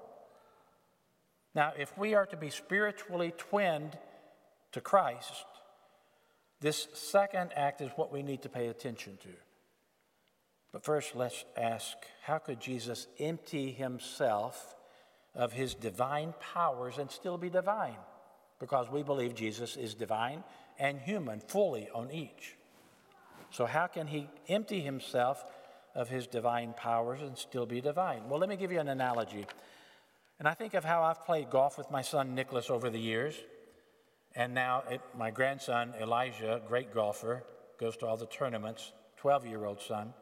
Now, 1.54 1.72
if 1.78 1.96
we 1.96 2.14
are 2.14 2.26
to 2.26 2.36
be 2.36 2.50
spiritually 2.50 3.32
twinned 3.36 3.98
to 4.72 4.80
Christ, 4.80 5.44
this 6.64 6.88
second 6.94 7.50
act 7.54 7.82
is 7.82 7.90
what 7.96 8.10
we 8.10 8.22
need 8.22 8.40
to 8.40 8.48
pay 8.48 8.68
attention 8.68 9.18
to. 9.22 9.28
But 10.72 10.82
first, 10.82 11.14
let's 11.14 11.44
ask 11.58 11.94
how 12.22 12.38
could 12.38 12.58
Jesus 12.58 13.06
empty 13.20 13.70
himself 13.70 14.74
of 15.34 15.52
his 15.52 15.74
divine 15.74 16.32
powers 16.40 16.96
and 16.96 17.10
still 17.10 17.36
be 17.36 17.50
divine? 17.50 17.98
Because 18.60 18.90
we 18.90 19.02
believe 19.02 19.34
Jesus 19.34 19.76
is 19.76 19.92
divine 19.92 20.42
and 20.78 20.98
human, 20.98 21.40
fully 21.40 21.90
on 21.94 22.10
each. 22.10 22.56
So, 23.50 23.66
how 23.66 23.86
can 23.86 24.06
he 24.06 24.26
empty 24.48 24.80
himself 24.80 25.44
of 25.94 26.08
his 26.08 26.26
divine 26.26 26.72
powers 26.78 27.20
and 27.20 27.36
still 27.36 27.66
be 27.66 27.82
divine? 27.82 28.30
Well, 28.30 28.40
let 28.40 28.48
me 28.48 28.56
give 28.56 28.72
you 28.72 28.80
an 28.80 28.88
analogy. 28.88 29.44
And 30.38 30.48
I 30.48 30.54
think 30.54 30.72
of 30.72 30.82
how 30.82 31.02
I've 31.02 31.26
played 31.26 31.50
golf 31.50 31.76
with 31.76 31.90
my 31.90 32.00
son 32.00 32.34
Nicholas 32.34 32.70
over 32.70 32.88
the 32.88 32.98
years. 32.98 33.34
And 34.36 34.54
now 34.54 34.82
it, 34.90 35.00
my 35.16 35.30
grandson 35.30 35.94
Elijah, 36.00 36.60
great 36.66 36.92
golfer, 36.92 37.44
goes 37.78 37.96
to 37.98 38.06
all 38.06 38.16
the 38.16 38.26
tournaments, 38.26 38.92
12 39.18 39.46
year 39.46 39.64
old 39.64 39.80
son. 39.80 40.12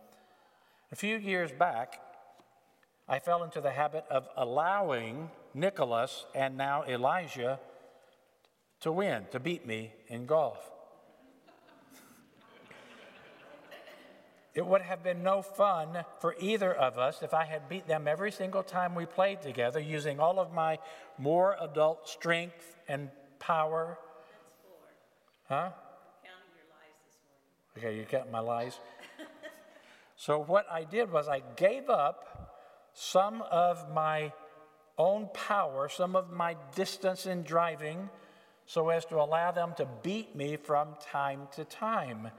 A 0.91 0.97
few 0.97 1.17
years 1.17 1.51
back, 1.53 2.01
I 3.09 3.19
fell 3.19 3.43
into 3.43 3.61
the 3.61 3.71
habit 3.71 4.05
of 4.11 4.29
allowing 4.37 5.31
Nicholas 5.55 6.27
and 6.35 6.57
now 6.57 6.85
Elijah 6.85 7.59
to 8.81 8.93
win, 8.93 9.27
to 9.31 9.41
beat 9.41 9.67
me 9.67 9.93
in 10.09 10.27
golf. 10.27 10.59
It 14.55 14.67
would 14.67 14.83
have 14.83 15.03
been 15.03 15.23
no 15.23 15.41
fun 15.41 16.05
for 16.21 16.37
either 16.39 16.75
of 16.75 16.99
us 16.99 17.23
if 17.23 17.33
I 17.33 17.47
had 17.47 17.71
beat 17.71 17.87
them 17.87 18.07
every 18.07 18.31
single 18.31 18.63
time 18.63 18.95
we 18.95 19.07
played 19.07 19.41
together 19.41 19.81
using 19.81 20.21
all 20.21 20.39
of 20.39 20.53
my 20.53 20.79
more 21.17 21.57
adult 21.59 22.07
strength 22.07 22.77
and 22.87 23.09
power. 23.43 23.99
Huh? 25.49 25.71
Counting 26.23 26.55
your 26.55 26.69
lies 26.71 26.95
this 27.05 27.19
morning. 27.27 27.91
Okay, 27.91 27.99
you 27.99 28.07
count 28.07 28.31
my 28.31 28.39
lies. 28.39 28.79
so, 30.17 30.39
what 30.39 30.67
I 30.71 30.85
did 30.85 31.11
was 31.11 31.29
I 31.29 31.43
gave 31.57 31.91
up 31.91 32.61
some 32.95 33.43
of 33.51 33.93
my 33.93 34.33
own 34.97 35.29
power, 35.35 35.89
some 35.89 36.15
of 36.15 36.31
my 36.31 36.57
distance 36.75 37.27
in 37.27 37.43
driving, 37.43 38.09
so 38.67 38.91
as 38.91 39.05
to 39.07 39.17
allow 39.17 39.51
them 39.51 39.75
to 39.77 39.89
beat 40.03 40.37
me 40.37 40.57
from 40.57 40.95
time 41.11 41.49
to 41.57 41.65
time. 41.65 42.31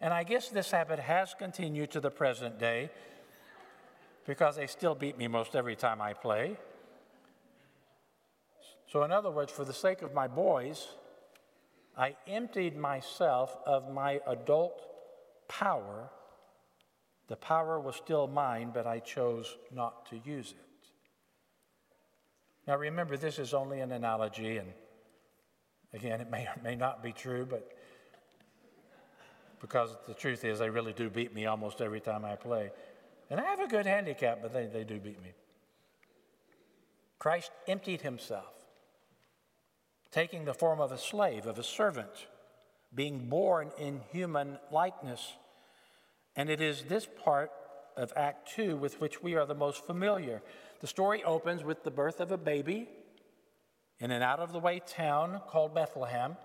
And 0.00 0.14
I 0.14 0.22
guess 0.22 0.48
this 0.48 0.70
habit 0.70 1.00
has 1.00 1.34
continued 1.34 1.90
to 1.92 2.00
the 2.00 2.10
present 2.10 2.58
day 2.58 2.90
because 4.26 4.56
they 4.56 4.66
still 4.68 4.94
beat 4.94 5.18
me 5.18 5.26
most 5.26 5.56
every 5.56 5.74
time 5.74 6.00
I 6.00 6.12
play. 6.12 6.56
So, 8.92 9.04
in 9.04 9.10
other 9.10 9.30
words, 9.30 9.50
for 9.50 9.64
the 9.64 9.72
sake 9.72 10.02
of 10.02 10.12
my 10.12 10.28
boys, 10.28 10.86
I 11.96 12.14
emptied 12.26 12.76
myself 12.76 13.56
of 13.64 13.90
my 13.90 14.20
adult 14.26 14.82
power. 15.48 16.10
The 17.28 17.36
power 17.36 17.80
was 17.80 17.96
still 17.96 18.26
mine, 18.26 18.70
but 18.74 18.86
I 18.86 18.98
chose 18.98 19.56
not 19.74 20.04
to 20.10 20.20
use 20.26 20.50
it. 20.50 20.90
Now, 22.66 22.76
remember, 22.76 23.16
this 23.16 23.38
is 23.38 23.54
only 23.54 23.80
an 23.80 23.92
analogy, 23.92 24.58
and 24.58 24.68
again, 25.94 26.20
it 26.20 26.30
may 26.30 26.42
or 26.42 26.60
may 26.62 26.74
not 26.74 27.02
be 27.02 27.12
true, 27.12 27.46
but 27.48 27.74
because 29.62 29.96
the 30.06 30.12
truth 30.12 30.44
is, 30.44 30.58
they 30.58 30.68
really 30.68 30.92
do 30.92 31.08
beat 31.08 31.34
me 31.34 31.46
almost 31.46 31.80
every 31.80 32.00
time 32.00 32.26
I 32.26 32.36
play. 32.36 32.70
And 33.30 33.40
I 33.40 33.44
have 33.44 33.60
a 33.60 33.68
good 33.68 33.86
handicap, 33.86 34.40
but 34.42 34.52
they, 34.52 34.66
they 34.66 34.84
do 34.84 35.00
beat 35.00 35.22
me. 35.22 35.32
Christ 37.18 37.52
emptied 37.66 38.02
himself, 38.02 38.61
taking 40.12 40.44
the 40.44 40.54
form 40.54 40.80
of 40.80 40.92
a 40.92 40.98
slave, 40.98 41.46
of 41.46 41.58
a 41.58 41.64
servant, 41.64 42.28
being 42.94 43.28
born 43.28 43.72
in 43.78 44.02
human 44.12 44.58
likeness. 44.70 45.32
And 46.36 46.50
it 46.50 46.60
is 46.60 46.84
this 46.84 47.08
part 47.24 47.50
of 47.96 48.12
Act 48.14 48.52
2 48.54 48.76
with 48.76 49.00
which 49.00 49.22
we 49.22 49.34
are 49.34 49.46
the 49.46 49.54
most 49.54 49.84
familiar. 49.84 50.42
The 50.80 50.86
story 50.86 51.24
opens 51.24 51.64
with 51.64 51.82
the 51.82 51.90
birth 51.90 52.20
of 52.20 52.30
a 52.30 52.38
baby 52.38 52.88
in 53.98 54.10
an 54.10 54.22
out 54.22 54.40
of 54.40 54.52
the 54.52 54.58
way 54.58 54.80
town 54.86 55.40
called 55.48 55.74
Bethlehem 55.74 56.36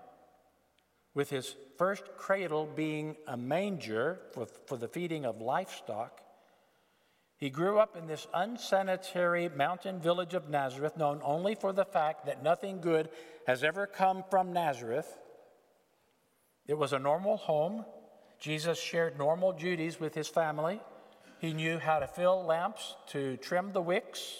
with 1.14 1.30
his 1.30 1.56
first 1.76 2.04
cradle 2.16 2.66
being 2.66 3.16
a 3.26 3.36
manger 3.36 4.20
for, 4.32 4.46
for 4.66 4.76
the 4.76 4.88
feeding 4.88 5.24
of 5.24 5.40
livestock. 5.40 6.20
He 7.38 7.50
grew 7.50 7.78
up 7.78 7.96
in 7.96 8.08
this 8.08 8.26
unsanitary 8.34 9.48
mountain 9.48 10.00
village 10.00 10.34
of 10.34 10.50
Nazareth, 10.50 10.96
known 10.96 11.20
only 11.22 11.54
for 11.54 11.72
the 11.72 11.84
fact 11.84 12.26
that 12.26 12.42
nothing 12.42 12.80
good 12.80 13.08
has 13.46 13.62
ever 13.62 13.86
come 13.86 14.24
from 14.28 14.52
Nazareth. 14.52 15.16
It 16.66 16.76
was 16.76 16.92
a 16.92 16.98
normal 16.98 17.36
home. 17.36 17.84
Jesus 18.40 18.78
shared 18.78 19.16
normal 19.16 19.52
duties 19.52 20.00
with 20.00 20.14
his 20.14 20.26
family. 20.26 20.80
He 21.38 21.52
knew 21.52 21.78
how 21.78 22.00
to 22.00 22.08
fill 22.08 22.44
lamps, 22.44 22.96
to 23.08 23.36
trim 23.36 23.72
the 23.72 23.80
wicks. 23.80 24.34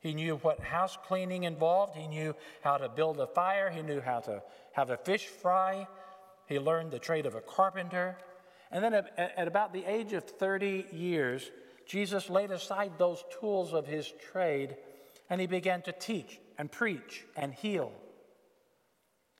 He 0.00 0.14
knew 0.14 0.36
what 0.36 0.58
house 0.58 0.96
cleaning 1.06 1.44
involved. 1.44 1.94
He 1.94 2.08
knew 2.08 2.34
how 2.62 2.78
to 2.78 2.88
build 2.88 3.20
a 3.20 3.26
fire. 3.26 3.68
He 3.68 3.82
knew 3.82 4.00
how 4.00 4.20
to 4.20 4.42
have 4.72 4.88
a 4.88 4.96
fish 4.96 5.26
fry. 5.26 5.86
He 6.46 6.58
learned 6.58 6.90
the 6.90 6.98
trade 6.98 7.26
of 7.26 7.34
a 7.34 7.42
carpenter. 7.42 8.16
And 8.70 8.82
then 8.82 8.94
at, 8.94 9.46
about 9.46 9.74
the 9.74 9.84
age 9.84 10.14
of 10.14 10.24
30 10.24 10.86
years, 10.92 11.50
Jesus 11.86 12.30
laid 12.30 12.50
aside 12.50 12.92
those 12.98 13.24
tools 13.40 13.72
of 13.72 13.86
his 13.86 14.12
trade 14.32 14.76
and 15.28 15.40
he 15.40 15.46
began 15.46 15.82
to 15.82 15.92
teach 15.92 16.38
and 16.58 16.70
preach 16.70 17.24
and 17.36 17.54
heal. 17.54 17.92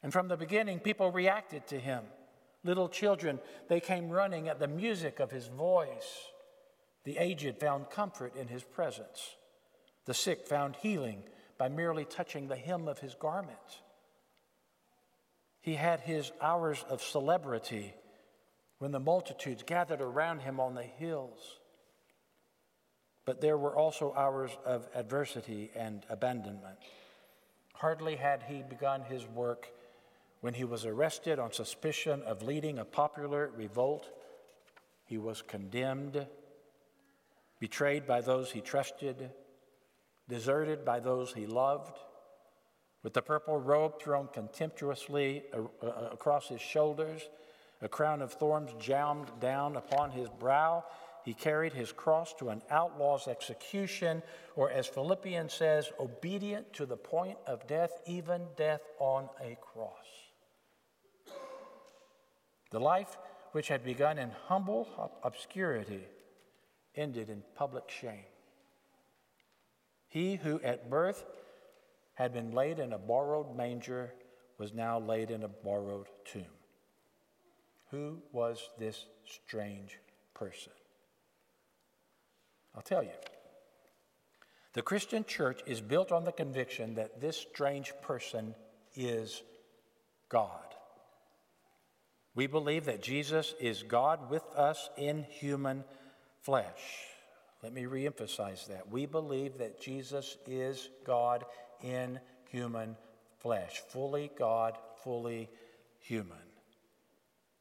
And 0.02 0.12
from 0.12 0.28
the 0.28 0.36
beginning, 0.36 0.80
people 0.80 1.12
reacted 1.12 1.66
to 1.68 1.78
him. 1.78 2.04
Little 2.64 2.88
children, 2.88 3.38
they 3.68 3.80
came 3.80 4.08
running 4.08 4.48
at 4.48 4.58
the 4.58 4.68
music 4.68 5.20
of 5.20 5.30
his 5.30 5.48
voice. 5.48 6.26
The 7.04 7.18
aged 7.18 7.58
found 7.58 7.90
comfort 7.90 8.36
in 8.36 8.48
his 8.48 8.62
presence. 8.62 9.36
The 10.06 10.14
sick 10.14 10.46
found 10.46 10.76
healing 10.76 11.24
by 11.58 11.68
merely 11.68 12.04
touching 12.04 12.48
the 12.48 12.56
hem 12.56 12.88
of 12.88 12.98
his 13.00 13.14
garment. 13.14 13.82
He 15.60 15.74
had 15.74 16.00
his 16.00 16.32
hours 16.40 16.84
of 16.88 17.02
celebrity 17.02 17.94
when 18.78 18.90
the 18.90 19.00
multitudes 19.00 19.62
gathered 19.62 20.00
around 20.00 20.40
him 20.40 20.58
on 20.58 20.74
the 20.74 20.82
hills. 20.82 21.60
But 23.24 23.40
there 23.40 23.56
were 23.56 23.76
also 23.76 24.12
hours 24.16 24.50
of 24.64 24.88
adversity 24.94 25.70
and 25.76 26.04
abandonment. 26.08 26.78
Hardly 27.74 28.16
had 28.16 28.44
he 28.44 28.62
begun 28.62 29.02
his 29.02 29.26
work 29.26 29.68
when 30.40 30.54
he 30.54 30.64
was 30.64 30.84
arrested 30.84 31.38
on 31.38 31.52
suspicion 31.52 32.22
of 32.22 32.42
leading 32.42 32.78
a 32.78 32.84
popular 32.84 33.50
revolt. 33.56 34.08
He 35.04 35.18
was 35.18 35.42
condemned, 35.42 36.26
betrayed 37.60 38.06
by 38.06 38.20
those 38.20 38.50
he 38.50 38.60
trusted, 38.60 39.30
deserted 40.28 40.84
by 40.84 40.98
those 41.00 41.32
he 41.32 41.46
loved 41.46 41.98
with 43.02 43.14
the 43.14 43.22
purple 43.22 43.58
robe 43.58 44.00
thrown 44.00 44.28
contemptuously 44.32 45.42
across 46.12 46.48
his 46.48 46.60
shoulders, 46.60 47.28
a 47.80 47.88
crown 47.88 48.22
of 48.22 48.32
thorns 48.32 48.70
jammed 48.78 49.28
down 49.40 49.76
upon 49.76 50.12
his 50.12 50.28
brow. 50.28 50.84
He 51.24 51.34
carried 51.34 51.72
his 51.72 51.92
cross 51.92 52.34
to 52.34 52.48
an 52.48 52.62
outlaw's 52.70 53.28
execution, 53.28 54.22
or 54.56 54.70
as 54.70 54.86
Philippians 54.88 55.52
says, 55.52 55.92
obedient 56.00 56.72
to 56.74 56.86
the 56.86 56.96
point 56.96 57.38
of 57.46 57.66
death, 57.66 57.92
even 58.06 58.46
death 58.56 58.82
on 58.98 59.28
a 59.40 59.56
cross. 59.60 60.06
The 62.70 62.80
life 62.80 63.16
which 63.52 63.68
had 63.68 63.84
begun 63.84 64.18
in 64.18 64.30
humble 64.48 64.88
obscurity 65.22 66.06
ended 66.96 67.28
in 67.28 67.42
public 67.54 67.88
shame. 67.88 68.24
He 70.08 70.36
who 70.36 70.60
at 70.62 70.90
birth 70.90 71.24
had 72.14 72.32
been 72.32 72.52
laid 72.52 72.78
in 72.78 72.92
a 72.92 72.98
borrowed 72.98 73.56
manger 73.56 74.12
was 74.58 74.72
now 74.72 74.98
laid 74.98 75.30
in 75.30 75.42
a 75.42 75.48
borrowed 75.48 76.08
tomb. 76.24 76.44
Who 77.90 78.22
was 78.32 78.70
this 78.78 79.06
strange 79.24 79.98
person? 80.34 80.72
I'll 82.74 82.82
tell 82.82 83.02
you. 83.02 83.10
The 84.74 84.82
Christian 84.82 85.24
church 85.24 85.60
is 85.66 85.80
built 85.80 86.12
on 86.12 86.24
the 86.24 86.32
conviction 86.32 86.94
that 86.94 87.20
this 87.20 87.36
strange 87.36 87.92
person 88.00 88.54
is 88.94 89.42
God. 90.28 90.48
We 92.34 92.46
believe 92.46 92.86
that 92.86 93.02
Jesus 93.02 93.54
is 93.60 93.82
God 93.82 94.30
with 94.30 94.44
us 94.56 94.88
in 94.96 95.24
human 95.24 95.84
flesh. 96.40 96.66
Let 97.62 97.74
me 97.74 97.82
reemphasize 97.82 98.66
that. 98.68 98.90
We 98.90 99.04
believe 99.04 99.58
that 99.58 99.80
Jesus 99.80 100.38
is 100.46 100.88
God 101.04 101.44
in 101.82 102.18
human 102.48 102.96
flesh, 103.38 103.82
fully 103.88 104.30
God, 104.38 104.78
fully 105.04 105.50
human. 106.00 106.38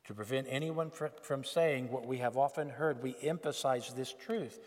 To 0.05 0.13
prevent 0.13 0.47
anyone 0.49 0.91
from 1.21 1.43
saying 1.43 1.91
what 1.91 2.07
we 2.07 2.17
have 2.17 2.37
often 2.37 2.69
heard, 2.69 3.03
we 3.03 3.15
emphasize 3.21 3.93
this 3.93 4.13
truth. 4.13 4.59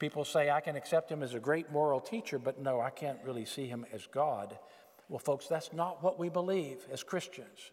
People 0.00 0.24
say, 0.24 0.50
I 0.50 0.62
can 0.62 0.76
accept 0.76 1.12
him 1.12 1.22
as 1.22 1.34
a 1.34 1.38
great 1.38 1.70
moral 1.70 2.00
teacher, 2.00 2.38
but 2.38 2.58
no, 2.58 2.80
I 2.80 2.88
can't 2.88 3.18
really 3.22 3.44
see 3.44 3.66
him 3.66 3.84
as 3.92 4.06
God. 4.06 4.58
Well, 5.10 5.18
folks, 5.18 5.46
that's 5.46 5.74
not 5.74 6.02
what 6.02 6.18
we 6.18 6.30
believe 6.30 6.78
as 6.90 7.02
Christians. 7.02 7.70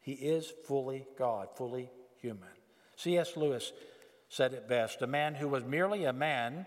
He 0.00 0.12
is 0.12 0.52
fully 0.68 1.06
God, 1.18 1.48
fully 1.56 1.90
human. 2.22 2.48
C.S. 2.94 3.36
Lewis 3.36 3.72
said 4.28 4.52
it 4.52 4.68
best 4.68 5.02
a 5.02 5.08
man 5.08 5.34
who 5.34 5.48
was 5.48 5.64
merely 5.64 6.04
a 6.04 6.12
man 6.12 6.66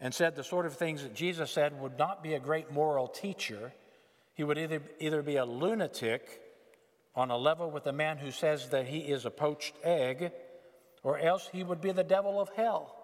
and 0.00 0.12
said 0.12 0.34
the 0.34 0.42
sort 0.42 0.66
of 0.66 0.76
things 0.76 1.02
that 1.02 1.14
Jesus 1.14 1.50
said 1.50 1.80
would 1.80 1.98
not 1.98 2.20
be 2.20 2.34
a 2.34 2.40
great 2.40 2.72
moral 2.72 3.06
teacher. 3.06 3.72
He 4.34 4.42
would 4.42 4.58
either, 4.58 4.82
either 4.98 5.22
be 5.22 5.36
a 5.36 5.44
lunatic 5.44 6.40
on 7.14 7.30
a 7.30 7.36
level 7.36 7.70
with 7.70 7.86
a 7.86 7.92
man 7.92 8.18
who 8.18 8.32
says 8.32 8.70
that 8.70 8.88
he 8.88 8.98
is 8.98 9.24
a 9.24 9.30
poached 9.30 9.74
egg, 9.84 10.32
or 11.04 11.16
else 11.16 11.48
he 11.52 11.62
would 11.62 11.80
be 11.80 11.92
the 11.92 12.02
devil 12.02 12.40
of 12.40 12.48
hell. 12.56 12.96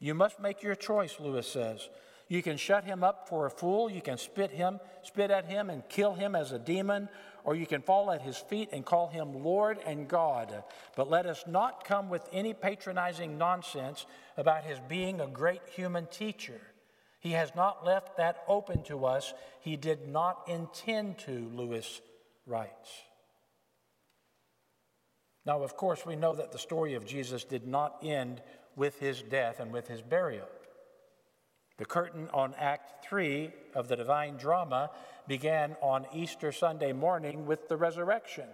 You 0.00 0.14
must 0.14 0.40
make 0.40 0.62
your 0.62 0.74
choice, 0.74 1.18
Lewis 1.18 1.46
says. 1.46 1.88
You 2.28 2.42
can 2.42 2.58
shut 2.58 2.84
him 2.84 3.02
up 3.02 3.28
for 3.28 3.46
a 3.46 3.50
fool, 3.50 3.90
you 3.90 4.02
can 4.02 4.18
spit 4.18 4.50
him, 4.50 4.80
spit 5.02 5.30
at 5.30 5.46
him 5.46 5.70
and 5.70 5.88
kill 5.88 6.14
him 6.14 6.36
as 6.36 6.52
a 6.52 6.58
demon, 6.58 7.08
or 7.42 7.56
you 7.56 7.66
can 7.66 7.80
fall 7.80 8.10
at 8.10 8.20
his 8.20 8.36
feet 8.36 8.68
and 8.72 8.84
call 8.84 9.08
him 9.08 9.42
Lord 9.42 9.78
and 9.86 10.06
God. 10.06 10.62
But 10.94 11.08
let 11.08 11.24
us 11.24 11.44
not 11.46 11.84
come 11.84 12.10
with 12.10 12.28
any 12.30 12.52
patronizing 12.52 13.38
nonsense 13.38 14.04
about 14.36 14.64
his 14.64 14.78
being 14.88 15.20
a 15.20 15.26
great 15.26 15.62
human 15.74 16.06
teacher. 16.06 16.60
He 17.20 17.32
has 17.32 17.54
not 17.56 17.84
left 17.84 18.18
that 18.18 18.44
open 18.46 18.82
to 18.84 19.06
us. 19.06 19.32
He 19.60 19.76
did 19.76 20.06
not 20.06 20.42
intend 20.46 21.18
to, 21.20 21.50
Lewis 21.54 22.02
writes. 22.46 22.90
Now, 25.46 25.62
of 25.62 25.76
course, 25.78 26.04
we 26.04 26.14
know 26.14 26.34
that 26.34 26.52
the 26.52 26.58
story 26.58 26.92
of 26.92 27.06
Jesus 27.06 27.42
did 27.42 27.66
not 27.66 27.96
end 28.02 28.42
with 28.78 28.98
his 28.98 29.22
death 29.22 29.60
and 29.60 29.72
with 29.72 29.88
his 29.88 30.00
burial. 30.00 30.48
The 31.76 31.84
curtain 31.84 32.28
on 32.32 32.54
Act 32.58 33.04
3 33.04 33.50
of 33.74 33.88
the 33.88 33.96
divine 33.96 34.36
drama 34.36 34.90
began 35.26 35.76
on 35.82 36.06
Easter 36.14 36.50
Sunday 36.50 36.92
morning 36.92 37.44
with 37.44 37.68
the 37.68 37.76
resurrection. 37.76 38.48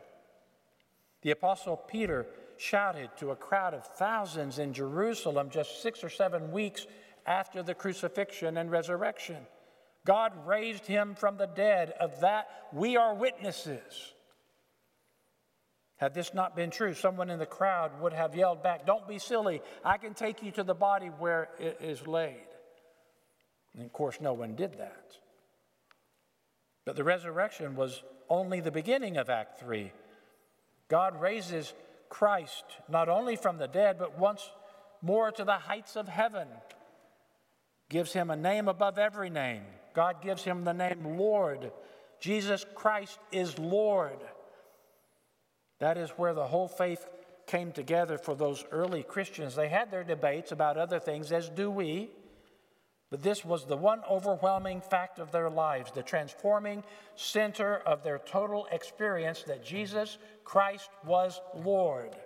The 1.22 1.30
Apostle 1.30 1.76
Peter 1.76 2.26
shouted 2.56 3.10
to 3.18 3.30
a 3.30 3.36
crowd 3.36 3.74
of 3.74 3.86
thousands 3.86 4.58
in 4.58 4.72
Jerusalem 4.72 5.50
just 5.50 5.82
six 5.82 6.02
or 6.02 6.10
seven 6.10 6.50
weeks 6.50 6.86
after 7.26 7.62
the 7.62 7.74
crucifixion 7.74 8.56
and 8.56 8.70
resurrection 8.70 9.46
God 10.04 10.32
raised 10.46 10.86
him 10.86 11.14
from 11.14 11.36
the 11.36 11.46
dead. 11.46 11.94
Of 11.98 12.20
that, 12.20 12.48
we 12.72 12.96
are 12.96 13.14
witnesses. 13.14 14.12
Had 16.04 16.12
this 16.12 16.34
not 16.34 16.54
been 16.54 16.70
true, 16.70 16.92
someone 16.92 17.30
in 17.30 17.38
the 17.38 17.46
crowd 17.46 17.98
would 18.02 18.12
have 18.12 18.36
yelled 18.36 18.62
back, 18.62 18.84
Don't 18.84 19.08
be 19.08 19.18
silly. 19.18 19.62
I 19.82 19.96
can 19.96 20.12
take 20.12 20.42
you 20.42 20.50
to 20.50 20.62
the 20.62 20.74
body 20.74 21.06
where 21.06 21.48
it 21.58 21.78
is 21.80 22.06
laid. 22.06 22.44
And 23.74 23.86
of 23.86 23.90
course, 23.94 24.20
no 24.20 24.34
one 24.34 24.54
did 24.54 24.74
that. 24.74 25.16
But 26.84 26.96
the 26.96 27.04
resurrection 27.04 27.74
was 27.74 28.02
only 28.28 28.60
the 28.60 28.70
beginning 28.70 29.16
of 29.16 29.30
Act 29.30 29.58
3. 29.60 29.92
God 30.88 31.18
raises 31.18 31.72
Christ 32.10 32.64
not 32.86 33.08
only 33.08 33.36
from 33.36 33.56
the 33.56 33.66
dead, 33.66 33.96
but 33.98 34.18
once 34.18 34.50
more 35.00 35.32
to 35.32 35.42
the 35.42 35.54
heights 35.54 35.96
of 35.96 36.06
heaven, 36.06 36.48
gives 37.88 38.12
him 38.12 38.28
a 38.28 38.36
name 38.36 38.68
above 38.68 38.98
every 38.98 39.30
name 39.30 39.62
God 39.94 40.20
gives 40.20 40.44
him 40.44 40.64
the 40.64 40.74
name 40.74 41.16
Lord. 41.16 41.72
Jesus 42.20 42.66
Christ 42.74 43.18
is 43.32 43.58
Lord. 43.58 44.18
That 45.80 45.98
is 45.98 46.10
where 46.10 46.34
the 46.34 46.46
whole 46.46 46.68
faith 46.68 47.06
came 47.46 47.72
together 47.72 48.18
for 48.18 48.34
those 48.34 48.64
early 48.70 49.02
Christians. 49.02 49.54
They 49.54 49.68
had 49.68 49.90
their 49.90 50.04
debates 50.04 50.52
about 50.52 50.78
other 50.78 50.98
things, 50.98 51.32
as 51.32 51.48
do 51.48 51.70
we. 51.70 52.10
But 53.10 53.22
this 53.22 53.44
was 53.44 53.64
the 53.64 53.76
one 53.76 54.00
overwhelming 54.10 54.80
fact 54.80 55.18
of 55.18 55.30
their 55.30 55.50
lives, 55.50 55.92
the 55.92 56.02
transforming 56.02 56.82
center 57.14 57.76
of 57.76 58.02
their 58.02 58.18
total 58.18 58.66
experience 58.72 59.44
that 59.44 59.64
Jesus 59.64 60.18
Christ 60.42 60.90
was 61.04 61.40
Lord. 61.54 62.16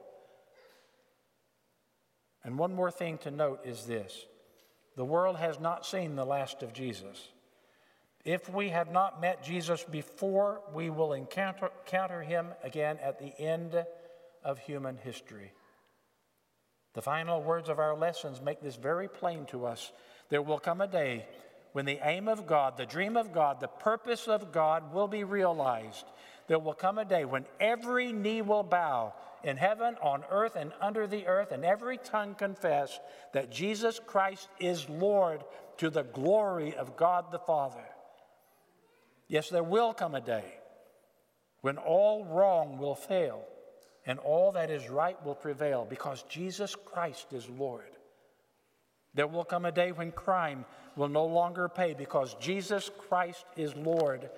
And 2.45 2.59
one 2.59 2.75
more 2.75 2.91
thing 2.91 3.19
to 3.19 3.31
note 3.31 3.67
is 3.67 3.85
this 3.85 4.25
the 4.97 5.05
world 5.05 5.37
has 5.37 5.61
not 5.61 5.85
seen 5.85 6.17
the 6.17 6.25
last 6.25 6.63
of 6.63 6.73
Jesus. 6.73 7.29
If 8.25 8.49
we 8.49 8.69
have 8.71 8.91
not 8.91 9.21
met 9.21 9.43
Jesus 9.43 9.85
before, 9.85 10.61
we 10.75 10.91
will 10.91 11.13
encounter, 11.13 11.71
encounter 11.87 12.23
him 12.23 12.49
again 12.63 12.99
at 13.03 13.19
the 13.19 13.39
end 13.41 13.85
of 14.45 14.59
human 14.59 14.97
history. 14.97 15.53
The 16.95 17.03
final 17.03 17.43
words 17.43 17.69
of 17.69 17.79
our 17.79 17.97
lessons 17.97 18.41
make 18.41 18.61
this 18.61 18.77
very 18.77 19.09
plain 19.09 19.47
to 19.47 19.67
us. 19.67 19.93
There 20.31 20.43
will 20.43 20.59
come 20.59 20.81
a 20.81 20.89
day 20.89 21.27
when 21.73 21.85
the 21.85 22.01
aim 22.03 22.29
of 22.29 22.47
God, 22.47 22.77
the 22.77 22.87
dream 22.87 23.17
of 23.17 23.33
God, 23.33 23.61
the 23.61 23.69
purpose 23.69 24.27
of 24.27 24.53
God 24.53 24.93
will 24.93 25.07
be 25.07 25.25
realized. 25.25 26.07
There 26.49 26.59
will 26.59 26.75
come 26.75 26.99
a 26.99 27.05
day 27.05 27.25
when 27.25 27.45
every 27.61 28.13
knee 28.13 28.43
will 28.43 28.63
bow 28.63 29.15
in 29.45 29.57
heaven, 29.57 29.97
on 30.03 30.25
earth, 30.31 30.57
and 30.57 30.73
under 30.81 31.07
the 31.07 31.27
earth, 31.27 31.53
and 31.53 31.65
every 31.65 31.99
tongue 31.99 32.35
confess 32.35 32.99
that 33.33 33.53
Jesus 33.53 34.01
Christ 34.05 34.49
is 34.59 34.89
Lord 34.89 35.45
to 35.77 35.91
the 35.91 36.03
glory 36.03 36.75
of 36.75 36.97
God 36.97 37.31
the 37.31 37.39
Father. 37.39 37.85
Yes, 39.29 39.51
there 39.51 39.63
will 39.63 39.93
come 39.93 40.15
a 40.15 40.21
day 40.21 40.45
when 41.61 41.77
all 41.77 42.25
wrong 42.25 42.79
will 42.79 42.95
fail 42.95 43.43
and 44.07 44.19
all 44.19 44.53
that 44.53 44.71
is 44.71 44.89
right 44.89 45.23
will 45.25 45.35
prevail 45.35 45.87
because 45.89 46.25
Jesus 46.31 46.75
Christ 46.75 47.27
is 47.33 47.49
Lord. 47.49 47.91
There 49.15 49.27
will 49.27 49.45
come 49.45 49.67
a 49.67 49.73
day 49.73 49.93
when 49.93 50.13
crime 50.13 50.65
will 50.97 51.09
no 51.09 51.27
longer 51.27 51.69
pay 51.69 51.93
because 51.93 52.35
Jesus 52.41 52.91
Christ 53.09 53.45
is 53.57 53.75
Lord. 53.77 54.31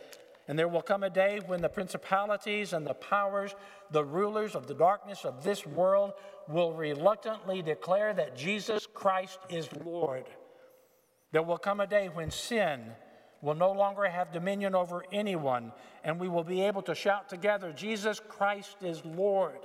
And 0.48 0.59
there 0.59 0.66
will 0.66 0.83
come 0.83 1.05
a 1.05 1.11
day 1.11 1.40
when 1.46 1.61
the 1.61 1.68
principalities 1.68 2.72
and 2.72 2.85
the 2.85 2.94
powers, 2.94 3.55
the 3.92 4.05
rulers 4.05 4.57
of 4.57 4.66
the 4.66 4.74
darkness 4.74 5.24
of 5.24 5.44
this 5.44 5.64
world, 5.64 6.14
will 6.48 6.72
reluctantly 6.72 7.62
declare 7.62 8.12
that 8.14 8.37
Jesus 8.37 8.88
Christ 8.92 9.38
is 9.48 9.68
Lord. 9.85 10.24
There 11.31 11.42
will 11.42 11.59
come 11.59 11.79
a 11.79 11.87
day 11.87 12.09
when 12.12 12.33
sin 12.33 12.81
will 13.42 13.55
no 13.55 13.72
longer 13.72 14.05
have 14.05 14.33
dominion 14.33 14.74
over 14.74 15.05
anyone, 15.12 15.72
and 16.05 16.20
we 16.20 16.29
will 16.29 16.44
be 16.44 16.62
able 16.62 16.83
to 16.83 16.94
shout 16.94 17.29
together, 17.29 17.72
Jesus 17.72 18.20
Christ 18.20 18.76
is 18.83 19.05
Lord. 19.05 19.61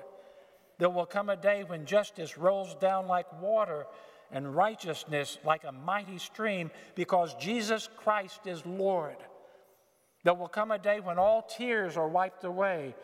There 0.78 0.90
will 0.90 1.06
come 1.06 1.30
a 1.30 1.36
day 1.36 1.64
when 1.66 1.86
justice 1.86 2.38
rolls 2.38 2.76
down 2.76 3.08
like 3.08 3.42
water 3.42 3.86
and 4.32 4.56
righteousness 4.56 5.38
like 5.46 5.64
a 5.64 5.72
mighty 5.72 6.18
stream 6.18 6.72
because 6.96 7.34
Jesus 7.36 7.90
Christ 7.98 8.42
is 8.46 8.66
Lord. 8.66 9.18
There 10.24 10.34
will 10.34 10.48
come 10.48 10.72
a 10.72 10.80
day 10.80 11.00
when 11.00 11.20
all 11.20 11.44
tears 11.44 11.98
are 11.98 12.08
wiped 12.08 12.44
away. 12.44 12.96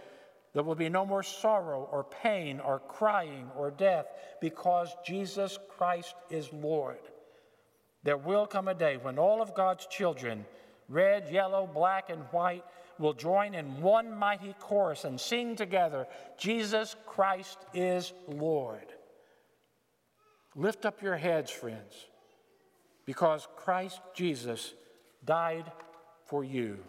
There 0.53 0.63
will 0.63 0.75
be 0.75 0.89
no 0.89 1.05
more 1.05 1.23
sorrow 1.23 1.87
or 1.91 2.03
pain 2.03 2.59
or 2.59 2.79
crying 2.79 3.49
or 3.55 3.71
death 3.71 4.07
because 4.41 4.93
Jesus 5.05 5.57
Christ 5.69 6.15
is 6.29 6.51
Lord. 6.51 6.99
There 8.03 8.17
will 8.17 8.47
come 8.47 8.67
a 8.67 8.73
day 8.73 8.97
when 8.97 9.19
all 9.19 9.41
of 9.41 9.53
God's 9.53 9.85
children 9.85 10.45
red, 10.91 11.29
yellow, 11.29 11.67
black, 11.71 12.09
and 12.09 12.21
white, 12.31 12.63
will 12.99 13.13
join 13.13 13.55
in 13.55 13.81
one 13.81 14.15
mighty 14.15 14.53
chorus 14.59 15.05
and 15.05 15.19
sing 15.19 15.55
together 15.55 16.07
Jesus 16.37 16.95
Christ 17.05 17.57
is 17.73 18.13
Lord. 18.27 18.93
Lift 20.55 20.85
up 20.85 21.01
your 21.01 21.17
heads, 21.17 21.49
friends, 21.49 22.07
because 23.05 23.47
Christ 23.55 24.01
Jesus 24.13 24.73
died 25.25 25.71
for 26.25 26.43
you 26.43 26.79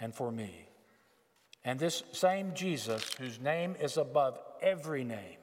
and 0.00 0.14
for 0.14 0.32
me. 0.32 0.66
And 1.64 1.78
this 1.78 2.02
same 2.12 2.54
Jesus, 2.54 3.12
whose 3.18 3.38
name 3.38 3.76
is 3.80 3.98
above 3.98 4.38
every 4.62 5.04
name, 5.04 5.36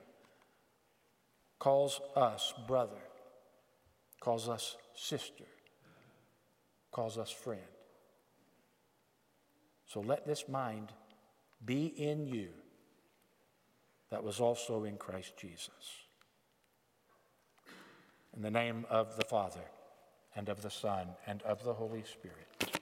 calls 1.60 2.02
us 2.16 2.54
brother, 2.68 3.02
calls 4.20 4.50
us 4.50 4.78
sister 4.96 5.46
calls 6.98 7.20
us 7.20 7.30
friend. 7.30 7.62
So 9.86 10.00
let 10.00 10.26
this 10.26 10.50
mind 10.50 10.92
be 11.64 11.86
in 11.86 12.26
you 12.26 12.48
that 14.10 14.24
was 14.24 14.40
also 14.40 14.84
in 14.84 14.98
Christ 14.98 15.34
Jesus. 15.38 15.70
In 18.36 18.42
the 18.42 18.50
name 18.50 18.88
of 18.90 19.16
the 19.16 19.26
Father, 19.26 19.62
and 20.36 20.50
of 20.50 20.64
the 20.64 20.72
Son, 20.72 21.10
and 21.28 21.44
of 21.44 21.64
the 21.64 21.74
Holy 21.74 22.02
Spirit. 22.02 22.77